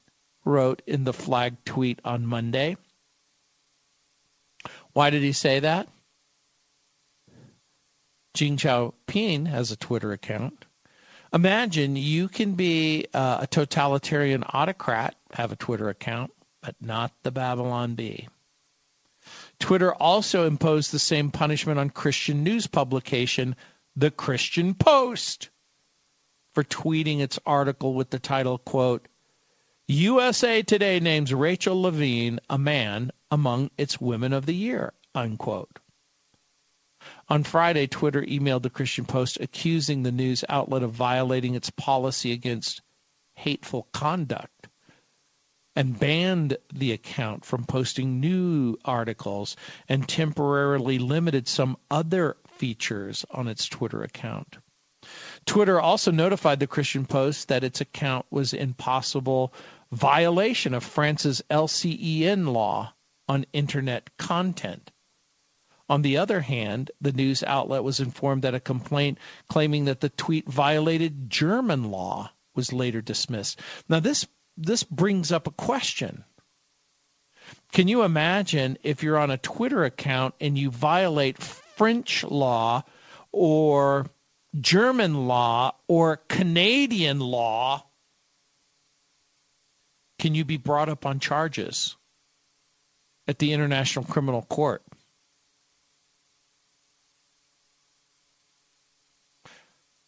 wrote 0.45 0.81
in 0.87 1.03
the 1.03 1.13
flag 1.13 1.63
tweet 1.65 1.99
on 2.03 2.25
Monday. 2.25 2.77
Why 4.93 5.09
did 5.09 5.23
he 5.23 5.33
say 5.33 5.59
that? 5.59 5.87
Jing 8.33 8.57
Xiaoping 8.57 9.47
has 9.47 9.71
a 9.71 9.75
Twitter 9.77 10.11
account. 10.11 10.65
Imagine 11.33 11.95
you 11.95 12.27
can 12.27 12.53
be 12.53 13.07
uh, 13.13 13.39
a 13.41 13.47
totalitarian 13.47 14.43
autocrat, 14.53 15.15
have 15.33 15.51
a 15.51 15.57
Twitter 15.57 15.89
account, 15.89 16.31
but 16.61 16.75
not 16.79 17.11
the 17.23 17.31
Babylon 17.31 17.95
Bee. 17.95 18.27
Twitter 19.59 19.93
also 19.93 20.45
imposed 20.45 20.91
the 20.91 20.99
same 20.99 21.31
punishment 21.31 21.79
on 21.79 21.89
Christian 21.89 22.43
news 22.43 22.67
publication, 22.67 23.55
The 23.95 24.11
Christian 24.11 24.73
Post, 24.73 25.49
for 26.53 26.63
tweeting 26.63 27.19
its 27.19 27.39
article 27.45 27.93
with 27.93 28.11
the 28.11 28.19
title, 28.19 28.57
quote, 28.59 29.07
USA 29.89 30.61
Today 30.63 30.99
names 30.99 31.33
Rachel 31.33 31.81
Levine 31.81 32.41
a 32.49 32.57
man 32.57 33.09
among 33.31 33.71
its 33.77 34.01
women 34.01 34.33
of 34.33 34.45
the 34.45 34.53
year, 34.53 34.91
unquote. 35.15 35.79
On 37.29 37.41
Friday, 37.41 37.87
Twitter 37.87 38.21
emailed 38.23 38.63
the 38.63 38.69
Christian 38.69 39.05
Post 39.05 39.37
accusing 39.39 40.03
the 40.03 40.11
news 40.11 40.43
outlet 40.49 40.83
of 40.83 40.91
violating 40.91 41.55
its 41.55 41.69
policy 41.69 42.33
against 42.33 42.81
hateful 43.37 43.87
conduct 43.93 44.67
and 45.73 45.97
banned 45.97 46.57
the 46.73 46.91
account 46.91 47.45
from 47.45 47.63
posting 47.63 48.19
new 48.19 48.75
articles 48.83 49.55
and 49.87 50.09
temporarily 50.09 50.99
limited 50.99 51.47
some 51.47 51.77
other 51.89 52.35
features 52.45 53.23
on 53.31 53.47
its 53.47 53.65
Twitter 53.65 54.03
account. 54.03 54.57
Twitter 55.45 55.79
also 55.79 56.11
notified 56.11 56.59
the 56.59 56.67
Christian 56.67 57.05
Post 57.05 57.47
that 57.47 57.63
its 57.63 57.79
account 57.79 58.25
was 58.29 58.53
in 58.53 58.73
possible 58.73 59.53
violation 59.91 60.73
of 60.73 60.83
France's 60.83 61.41
LCEN 61.49 62.51
law 62.51 62.93
on 63.27 63.45
internet 63.53 64.15
content. 64.17 64.91
On 65.89 66.01
the 66.01 66.17
other 66.17 66.41
hand, 66.41 66.91
the 66.99 67.13
news 67.13 67.43
outlet 67.43 67.83
was 67.83 67.99
informed 67.99 68.41
that 68.41 68.55
a 68.55 68.59
complaint 68.59 69.17
claiming 69.47 69.85
that 69.85 70.01
the 70.01 70.09
tweet 70.09 70.47
violated 70.47 71.29
German 71.29 71.85
law 71.91 72.31
was 72.55 72.73
later 72.73 73.01
dismissed. 73.01 73.59
Now, 73.87 73.99
this 73.99 74.27
this 74.57 74.83
brings 74.83 75.31
up 75.31 75.47
a 75.47 75.51
question. 75.51 76.25
Can 77.71 77.87
you 77.87 78.03
imagine 78.03 78.77
if 78.83 79.03
you're 79.03 79.17
on 79.17 79.31
a 79.31 79.37
Twitter 79.37 79.85
account 79.85 80.33
and 80.41 80.57
you 80.57 80.71
violate 80.71 81.37
French 81.37 82.23
law 82.23 82.83
or 83.31 84.07
German 84.59 85.27
law 85.27 85.75
or 85.87 86.17
Canadian 86.27 87.19
law? 87.19 87.86
Can 90.19 90.33
you 90.33 90.45
be 90.45 90.57
brought 90.57 90.89
up 90.89 91.05
on 91.05 91.19
charges 91.19 91.95
at 93.27 93.39
the 93.39 93.53
International 93.53 94.03
Criminal 94.03 94.41
Court? 94.43 94.83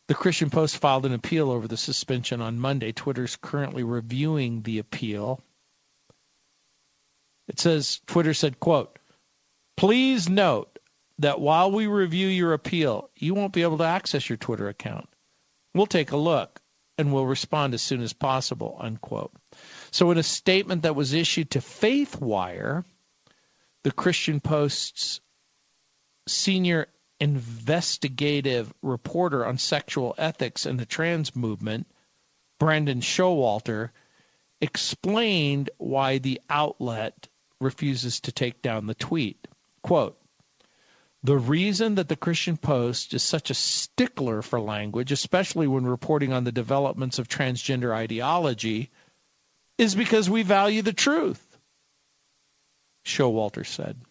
The 0.07 0.16
Christian 0.16 0.49
Post 0.49 0.78
filed 0.78 1.05
an 1.05 1.14
appeal 1.14 1.51
over 1.51 1.68
the 1.68 1.78
suspension 1.78 2.41
on 2.41 2.60
Monday. 2.60 2.91
Twitter's 2.91 3.36
currently 3.36 3.84
reviewing 3.84 4.64
the 4.64 4.80
appeal. 4.80 5.39
It 7.47 7.60
says 7.60 8.01
Twitter 8.07 8.34
said, 8.34 8.60
quote, 8.60 8.97
"Please 9.78 10.28
note 10.28 10.80
that 11.20 11.39
while 11.39 11.72
we 11.72 11.86
review 11.86 12.28
your 12.28 12.53
appeal, 12.53 13.12
you 13.16 13.36
won't 13.36 13.53
be 13.53 13.62
able 13.62 13.78
to 13.78 13.84
access 13.84 14.30
your 14.30 14.38
Twitter 14.38 14.68
account. 14.68 15.10
We'll 15.76 15.86
take 15.86 16.12
a 16.12 16.18
look 16.18 16.60
and 17.00 17.12
we'll 17.12 17.26
respond 17.26 17.74
as 17.74 17.82
soon 17.82 18.02
as 18.02 18.14
possible." 18.14 18.78
Unquote. 18.80 19.34
So 19.89 20.12
in 20.12 20.18
a 20.20 20.24
statement 20.24 20.84
that 20.84 20.95
was 20.95 21.14
issued 21.14 21.50
to 21.52 21.60
FaithWire, 21.60 22.84
the 23.84 23.91
Christian 23.91 24.39
Post's 24.39 25.22
senior 26.28 26.88
investigative 27.20 28.74
reporter 28.82 29.45
on 29.45 29.58
sexual 29.58 30.14
ethics 30.18 30.66
and 30.66 30.80
the 30.80 30.86
trans 30.86 31.36
movement, 31.36 31.88
Brandon 32.60 33.02
Showalter, 33.02 33.91
explained 34.62 35.70
why 35.78 36.18
the 36.18 36.41
outlet 36.50 37.30
refuses 37.60 38.20
to 38.20 38.32
take 38.32 38.62
down 38.62 38.88
the 38.88 38.93
tweet. 38.93 39.47
Quote, 39.82 40.18
the 41.22 41.38
reason 41.38 41.95
that 41.95 42.07
the 42.07 42.15
Christian 42.15 42.55
Post 42.57 43.13
is 43.13 43.24
such 43.24 43.49
a 43.49 43.53
stickler 43.53 44.41
for 44.41 44.59
language, 44.61 45.11
especially 45.11 45.67
when 45.67 45.86
reporting 45.86 46.32
on 46.32 46.45
the 46.45 46.51
developments 46.51 47.20
of 47.20 47.28
transgender 47.28 47.93
ideology, 47.93 48.89
is 49.78 49.95
because 49.95 50.30
we 50.30 50.43
value 50.43 50.82
the 50.82 50.93
truth. 50.93 51.57
Showalter 53.05 53.65
said. 53.65 54.01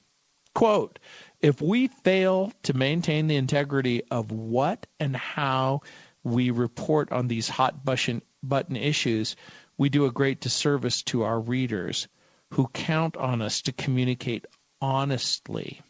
Quote, 0.54 0.98
if 1.40 1.62
we 1.62 1.88
fail 1.88 2.52
to 2.64 2.74
maintain 2.74 3.26
the 3.26 3.36
integrity 3.36 4.02
of 4.11 4.32
what 4.32 4.86
and 4.98 5.16
how 5.16 5.82
we 6.24 6.50
report 6.50 7.12
on 7.12 7.28
these 7.28 7.48
hot 7.48 7.84
button, 7.84 8.22
button 8.42 8.76
issues, 8.76 9.36
we 9.76 9.88
do 9.88 10.04
a 10.04 10.12
great 10.12 10.40
disservice 10.40 11.02
to 11.04 11.22
our 11.22 11.40
readers 11.40 12.09
who 12.50 12.66
count 12.68 13.16
on 13.16 13.40
us 13.40 13.62
to 13.62 13.72
communicate 13.72 14.46
honestly. 14.80 15.80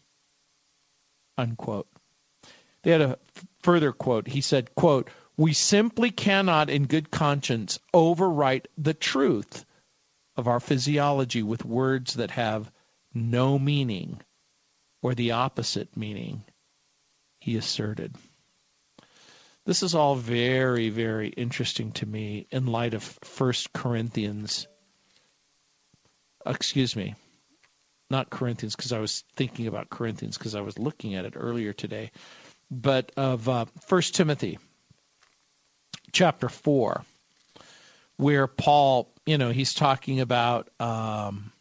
Unquote. 1.38 1.88
They 2.82 2.90
had 2.90 3.00
a 3.00 3.18
further 3.62 3.92
quote. 3.92 4.28
He 4.28 4.42
said, 4.42 4.74
quote, 4.74 5.08
we 5.36 5.52
simply 5.52 6.10
cannot 6.10 6.68
in 6.68 6.86
good 6.86 7.10
conscience 7.10 7.78
overwrite 7.94 8.66
the 8.76 8.92
truth 8.92 9.64
of 10.36 10.48
our 10.48 10.60
physiology 10.60 11.42
with 11.42 11.64
words 11.64 12.14
that 12.14 12.32
have 12.32 12.72
no 13.14 13.58
meaning 13.58 14.20
or 15.00 15.14
the 15.14 15.30
opposite 15.30 15.96
meaning, 15.96 16.42
he 17.40 17.56
asserted. 17.56 18.16
This 19.64 19.82
is 19.82 19.94
all 19.94 20.16
very, 20.16 20.88
very 20.88 21.28
interesting 21.30 21.92
to 21.92 22.06
me 22.06 22.46
in 22.50 22.66
light 22.66 22.94
of 22.94 23.18
First 23.22 23.72
Corinthians. 23.72 24.66
Excuse 26.44 26.96
me, 26.96 27.14
not 28.10 28.30
Corinthians, 28.30 28.74
because 28.74 28.92
I 28.92 28.98
was 28.98 29.24
thinking 29.36 29.66
about 29.66 29.90
Corinthians 29.90 30.38
because 30.38 30.54
I 30.54 30.60
was 30.60 30.78
looking 30.78 31.14
at 31.14 31.24
it 31.24 31.34
earlier 31.36 31.72
today, 31.72 32.10
but 32.70 33.12
of 33.16 33.48
uh, 33.48 33.66
First 33.86 34.14
Timothy, 34.14 34.58
chapter 36.12 36.48
four, 36.48 37.04
where 38.16 38.46
Paul, 38.46 39.12
you 39.26 39.38
know, 39.38 39.50
he's 39.50 39.74
talking 39.74 40.20
about 40.20 40.70
um, 40.80 41.52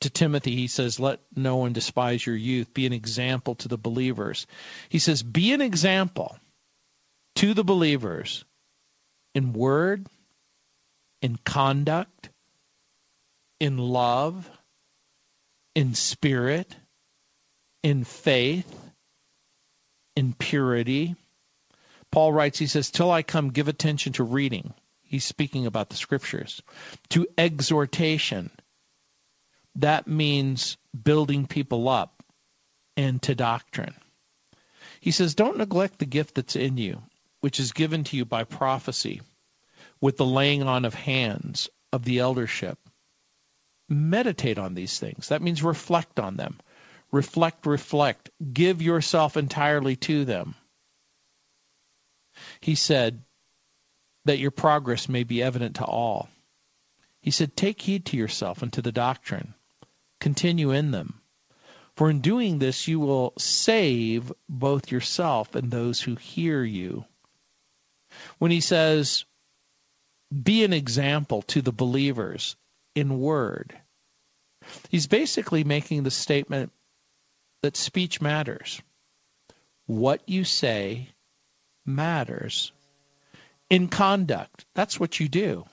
to 0.00 0.10
Timothy, 0.10 0.56
he 0.56 0.66
says, 0.66 0.98
Let 0.98 1.20
no 1.36 1.56
one 1.56 1.72
despise 1.72 2.24
your 2.24 2.36
youth. 2.36 2.72
Be 2.74 2.86
an 2.86 2.92
example 2.92 3.54
to 3.56 3.68
the 3.68 3.78
believers. 3.78 4.46
He 4.88 4.98
says, 4.98 5.22
Be 5.22 5.52
an 5.52 5.60
example 5.60 6.38
to 7.36 7.54
the 7.54 7.64
believers 7.64 8.44
in 9.34 9.52
word, 9.52 10.06
in 11.22 11.38
conduct, 11.44 12.30
in 13.60 13.76
love, 13.78 14.50
in 15.74 15.94
spirit, 15.94 16.76
in 17.82 18.04
faith, 18.04 18.90
in 20.16 20.34
purity. 20.34 21.16
Paul 22.10 22.32
writes, 22.32 22.58
he 22.58 22.66
says, 22.66 22.90
Till 22.90 23.10
I 23.10 23.22
come, 23.22 23.50
give 23.50 23.68
attention 23.68 24.12
to 24.14 24.24
reading. 24.24 24.74
He's 25.02 25.24
speaking 25.24 25.66
about 25.66 25.90
the 25.90 25.96
scriptures, 25.96 26.62
to 27.10 27.26
exhortation 27.36 28.50
that 29.74 30.06
means 30.06 30.76
building 31.04 31.46
people 31.46 31.88
up 31.88 32.22
and 32.96 33.22
to 33.22 33.34
doctrine. 33.34 33.94
He 35.00 35.10
says, 35.10 35.34
Don't 35.34 35.58
neglect 35.58 35.98
the 35.98 36.06
gift 36.06 36.34
that's 36.34 36.56
in 36.56 36.76
you, 36.76 37.02
which 37.40 37.60
is 37.60 37.72
given 37.72 38.04
to 38.04 38.16
you 38.16 38.24
by 38.24 38.44
prophecy, 38.44 39.22
with 40.00 40.16
the 40.16 40.26
laying 40.26 40.62
on 40.62 40.84
of 40.84 40.94
hands 40.94 41.68
of 41.92 42.04
the 42.04 42.18
eldership. 42.18 42.78
Meditate 43.90 44.56
on 44.56 44.74
these 44.74 44.98
things. 44.98 45.28
That 45.28 45.42
means 45.42 45.62
reflect 45.62 46.18
on 46.18 46.36
them. 46.36 46.58
Reflect, 47.12 47.66
reflect. 47.66 48.30
Give 48.52 48.80
yourself 48.80 49.36
entirely 49.36 49.96
to 49.96 50.24
them. 50.24 50.54
He 52.60 52.74
said, 52.74 53.22
that 54.24 54.38
your 54.38 54.50
progress 54.50 55.08
may 55.08 55.24
be 55.24 55.42
evident 55.42 55.76
to 55.76 55.84
all. 55.84 56.28
He 57.20 57.30
said, 57.30 57.56
Take 57.56 57.82
heed 57.82 58.04
to 58.06 58.16
yourself 58.16 58.62
and 58.62 58.72
to 58.72 58.82
the 58.82 58.92
doctrine 58.92 59.54
continue 60.20 60.70
in 60.70 60.90
them. 60.90 61.20
For 61.96 62.10
in 62.10 62.20
doing 62.20 62.58
this, 62.58 62.86
you 62.86 63.00
will 63.00 63.32
save 63.38 64.32
both 64.48 64.92
yourself 64.92 65.54
and 65.54 65.70
those 65.70 66.02
who 66.02 66.14
hear 66.14 66.62
you. 66.62 67.06
When 68.38 68.50
he 68.50 68.60
says, 68.60 69.24
be 70.42 70.62
an 70.62 70.72
example 70.72 71.42
to 71.42 71.62
the 71.62 71.72
believers 71.72 72.56
in 72.94 73.20
word, 73.20 73.78
he's 74.88 75.06
basically 75.06 75.64
making 75.64 76.02
the 76.02 76.10
statement 76.10 76.72
that 77.62 77.76
speech 77.76 78.20
matters. 78.20 78.82
What 79.86 80.22
you 80.26 80.44
say 80.44 81.10
matters. 81.84 82.72
In 83.68 83.88
conduct, 83.88 84.66
that's 84.74 84.98
what 84.98 85.20
you 85.20 85.28
do. 85.28 85.64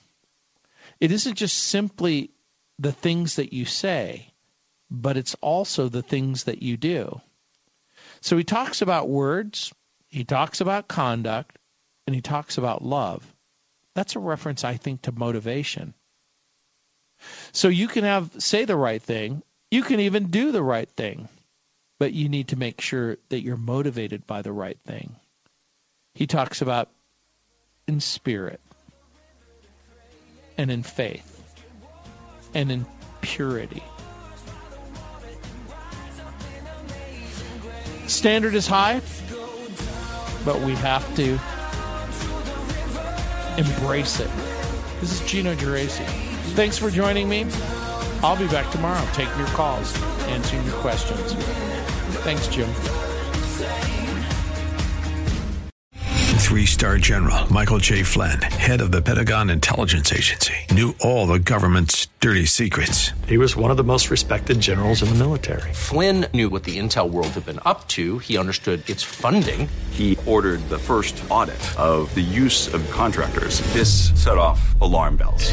It 1.00 1.12
isn't 1.12 1.36
just 1.36 1.56
simply 1.56 2.30
the 2.78 2.92
things 2.92 3.36
that 3.36 3.52
you 3.52 3.64
say, 3.64 4.32
but 4.90 5.16
it's 5.16 5.34
also 5.40 5.88
the 5.88 6.02
things 6.02 6.44
that 6.44 6.62
you 6.62 6.76
do. 6.76 7.20
So 8.20 8.36
he 8.36 8.44
talks 8.44 8.82
about 8.82 9.08
words, 9.08 9.72
he 10.08 10.24
talks 10.24 10.60
about 10.60 10.88
conduct, 10.88 11.58
and 12.06 12.14
he 12.14 12.20
talks 12.20 12.56
about 12.56 12.84
love. 12.84 13.34
That's 13.94 14.16
a 14.16 14.20
reference, 14.20 14.64
I 14.64 14.76
think, 14.76 15.02
to 15.02 15.12
motivation. 15.12 15.94
So 17.52 17.68
you 17.68 17.88
can 17.88 18.04
have 18.04 18.30
say 18.38 18.64
the 18.64 18.76
right 18.76 19.02
thing, 19.02 19.42
you 19.70 19.82
can 19.82 20.00
even 20.00 20.28
do 20.28 20.52
the 20.52 20.62
right 20.62 20.88
thing, 20.88 21.28
but 21.98 22.12
you 22.12 22.28
need 22.28 22.48
to 22.48 22.56
make 22.56 22.80
sure 22.80 23.18
that 23.28 23.42
you're 23.42 23.56
motivated 23.56 24.26
by 24.26 24.42
the 24.42 24.52
right 24.52 24.78
thing. 24.86 25.16
He 26.14 26.26
talks 26.26 26.62
about 26.62 26.88
in 27.86 28.00
spirit 28.00 28.60
and 30.56 30.70
in 30.70 30.82
faith 30.82 31.34
and 32.54 32.70
in 32.72 32.86
purity. 33.20 33.82
Standard 38.06 38.54
is 38.54 38.66
high, 38.66 39.00
but 40.44 40.60
we 40.62 40.74
have 40.76 41.04
to 41.16 41.38
embrace 43.58 44.18
it. 44.20 44.30
This 45.00 45.20
is 45.20 45.30
Gino 45.30 45.54
Geraci. 45.54 46.27
Thanks 46.54 46.78
for 46.78 46.90
joining 46.90 47.28
me. 47.28 47.46
I'll 48.22 48.36
be 48.36 48.48
back 48.48 48.70
tomorrow 48.72 49.06
taking 49.12 49.38
your 49.38 49.46
calls, 49.48 49.96
answering 50.24 50.64
your 50.64 50.74
questions. 50.76 51.34
Thanks, 52.24 52.48
Jim. 52.48 52.68
Three 56.48 56.64
star 56.64 56.96
general 56.96 57.52
Michael 57.52 57.76
J. 57.76 58.02
Flynn, 58.02 58.40
head 58.40 58.80
of 58.80 58.90
the 58.90 59.02
Pentagon 59.02 59.50
Intelligence 59.50 60.10
Agency, 60.10 60.54
knew 60.70 60.94
all 60.98 61.26
the 61.26 61.38
government's 61.38 62.06
dirty 62.20 62.46
secrets. 62.46 63.12
He 63.26 63.36
was 63.36 63.54
one 63.54 63.70
of 63.70 63.76
the 63.76 63.84
most 63.84 64.10
respected 64.10 64.58
generals 64.58 65.02
in 65.02 65.10
the 65.10 65.16
military. 65.16 65.74
Flynn 65.74 66.24
knew 66.32 66.48
what 66.48 66.64
the 66.64 66.78
intel 66.78 67.10
world 67.10 67.28
had 67.28 67.44
been 67.44 67.60
up 67.66 67.86
to, 67.88 68.18
he 68.20 68.38
understood 68.38 68.88
its 68.88 69.02
funding. 69.02 69.68
He 69.90 70.16
ordered 70.24 70.66
the 70.70 70.78
first 70.78 71.22
audit 71.28 71.60
of 71.78 72.12
the 72.14 72.22
use 72.22 72.72
of 72.72 72.88
contractors. 72.90 73.60
This 73.74 74.10
set 74.20 74.38
off 74.38 74.74
alarm 74.80 75.18
bells. 75.18 75.52